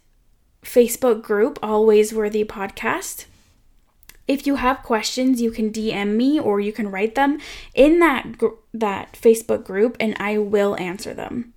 Facebook 0.62 1.22
group, 1.22 1.58
Always 1.62 2.14
Worthy 2.14 2.44
Podcast. 2.44 3.24
If 4.30 4.46
you 4.46 4.54
have 4.54 4.84
questions, 4.84 5.42
you 5.42 5.50
can 5.50 5.72
DM 5.72 6.14
me 6.14 6.38
or 6.38 6.60
you 6.60 6.72
can 6.72 6.88
write 6.88 7.16
them 7.16 7.40
in 7.74 7.98
that 7.98 8.38
gr- 8.38 8.60
that 8.72 9.14
Facebook 9.14 9.64
group 9.64 9.96
and 9.98 10.16
I 10.20 10.38
will 10.38 10.78
answer 10.78 11.12
them. 11.12 11.52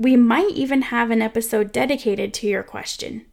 We 0.00 0.16
might 0.16 0.50
even 0.50 0.82
have 0.82 1.12
an 1.12 1.22
episode 1.22 1.70
dedicated 1.70 2.34
to 2.34 2.48
your 2.48 2.64
question. 2.64 3.24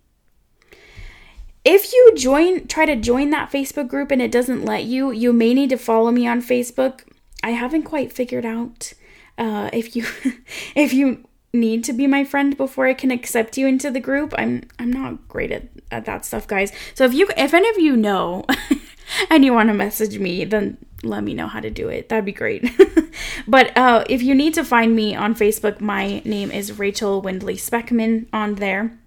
If 1.66 1.92
you 1.92 2.14
join 2.16 2.68
try 2.68 2.86
to 2.86 2.96
join 2.96 3.32
that 3.32 3.52
Facebook 3.52 3.88
group 3.88 4.12
and 4.12 4.22
it 4.22 4.32
doesn't 4.32 4.66
let 4.66 4.84
you, 4.84 5.10
you 5.10 5.34
may 5.34 5.56
need 5.56 5.72
to 5.72 5.78
follow 5.78 6.12
me 6.12 6.28
on 6.28 6.40
Facebook. 6.40 7.02
I 7.42 7.52
haven't 7.52 7.84
quite 7.84 8.14
figured 8.14 8.46
out 8.46 8.94
uh, 9.40 9.72
if 9.74 9.96
you 9.96 10.06
if 10.76 10.94
you 10.94 11.28
need 11.54 11.84
to 11.84 11.94
be 11.94 12.08
my 12.08 12.24
friend 12.24 12.56
before 12.56 12.88
I 12.88 12.94
can 12.94 13.12
accept 13.12 13.58
you 13.58 13.68
into 13.68 13.90
the 13.92 14.00
group. 14.00 14.34
I'm 14.38 14.64
I'm 14.78 14.92
not 14.92 15.28
great 15.28 15.52
at, 15.52 15.68
at 15.92 16.06
that 16.06 16.26
stuff, 16.26 16.48
guys. 16.48 16.72
So 16.94 17.06
if 17.06 17.14
you 17.14 17.28
if 17.38 17.54
any 17.54 17.70
of 17.70 17.80
you 17.80 17.96
know 17.96 18.46
and 19.30 19.44
you 19.44 19.54
want 19.54 19.70
to 19.70 19.74
message 19.74 20.20
me, 20.20 20.46
then 20.46 20.78
let 21.04 21.24
me 21.24 21.34
know 21.34 21.48
how 21.48 21.60
to 21.60 21.70
do 21.70 21.88
it. 21.90 22.10
That'd 22.10 22.26
be 22.26 22.32
great. 22.32 22.70
but 23.48 23.76
uh, 23.78 24.04
if 24.10 24.22
you 24.22 24.36
need 24.36 24.54
to 24.56 24.64
find 24.64 24.96
me 24.96 25.16
on 25.16 25.34
Facebook, 25.34 25.80
my 25.80 26.22
name 26.26 26.52
is 26.52 26.78
Rachel 26.78 27.22
Windley 27.22 27.56
Speckman 27.56 28.28
on 28.34 28.56
there. 28.56 28.98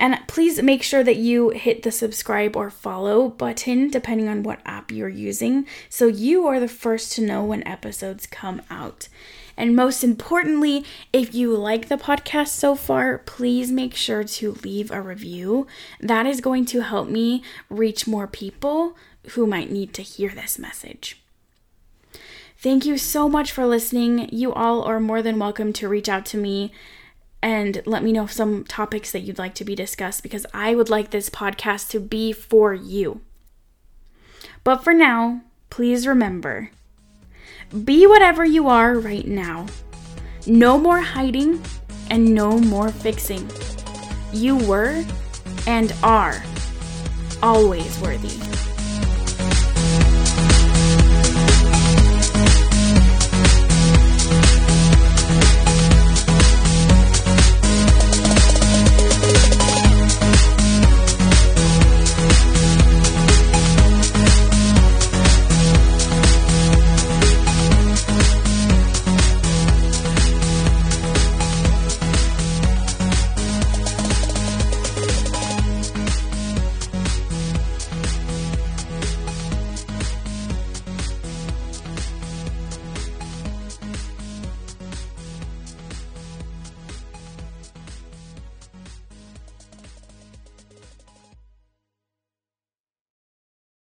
And 0.00 0.18
please 0.26 0.62
make 0.62 0.82
sure 0.82 1.04
that 1.04 1.18
you 1.18 1.50
hit 1.50 1.82
the 1.82 1.92
subscribe 1.92 2.56
or 2.56 2.70
follow 2.70 3.28
button, 3.28 3.90
depending 3.90 4.28
on 4.28 4.42
what 4.42 4.60
app 4.64 4.90
you're 4.90 5.10
using, 5.10 5.66
so 5.90 6.06
you 6.06 6.46
are 6.46 6.58
the 6.58 6.68
first 6.68 7.12
to 7.12 7.22
know 7.22 7.44
when 7.44 7.68
episodes 7.68 8.26
come 8.26 8.62
out. 8.70 9.08
And 9.58 9.76
most 9.76 10.02
importantly, 10.02 10.86
if 11.12 11.34
you 11.34 11.54
like 11.54 11.88
the 11.88 11.98
podcast 11.98 12.48
so 12.48 12.74
far, 12.74 13.18
please 13.18 13.70
make 13.70 13.94
sure 13.94 14.24
to 14.24 14.52
leave 14.64 14.90
a 14.90 15.02
review. 15.02 15.66
That 16.00 16.24
is 16.24 16.40
going 16.40 16.64
to 16.66 16.80
help 16.80 17.10
me 17.10 17.42
reach 17.68 18.06
more 18.06 18.26
people 18.26 18.96
who 19.32 19.46
might 19.46 19.70
need 19.70 19.92
to 19.92 20.02
hear 20.02 20.30
this 20.30 20.58
message. 20.58 21.20
Thank 22.56 22.86
you 22.86 22.96
so 22.96 23.28
much 23.28 23.52
for 23.52 23.66
listening. 23.66 24.30
You 24.32 24.50
all 24.54 24.82
are 24.82 24.98
more 24.98 25.20
than 25.20 25.38
welcome 25.38 25.74
to 25.74 25.88
reach 25.88 26.08
out 26.08 26.24
to 26.26 26.38
me 26.38 26.72
and 27.42 27.82
let 27.86 28.02
me 28.02 28.12
know 28.12 28.26
some 28.26 28.64
topics 28.64 29.12
that 29.12 29.20
you'd 29.20 29.38
like 29.38 29.54
to 29.54 29.64
be 29.64 29.74
discussed 29.74 30.22
because 30.22 30.46
I 30.52 30.74
would 30.74 30.90
like 30.90 31.10
this 31.10 31.30
podcast 31.30 31.90
to 31.90 32.00
be 32.00 32.32
for 32.32 32.74
you. 32.74 33.22
But 34.62 34.84
for 34.84 34.92
now, 34.92 35.42
please 35.70 36.06
remember 36.06 36.70
be 37.84 38.04
whatever 38.06 38.44
you 38.44 38.68
are 38.68 38.98
right 38.98 39.26
now. 39.26 39.66
No 40.46 40.76
more 40.76 41.00
hiding 41.00 41.62
and 42.10 42.34
no 42.34 42.58
more 42.58 42.90
fixing. 42.90 43.48
You 44.32 44.56
were 44.66 45.04
and 45.66 45.94
are 46.02 46.42
always 47.42 47.98
worthy. 48.00 48.36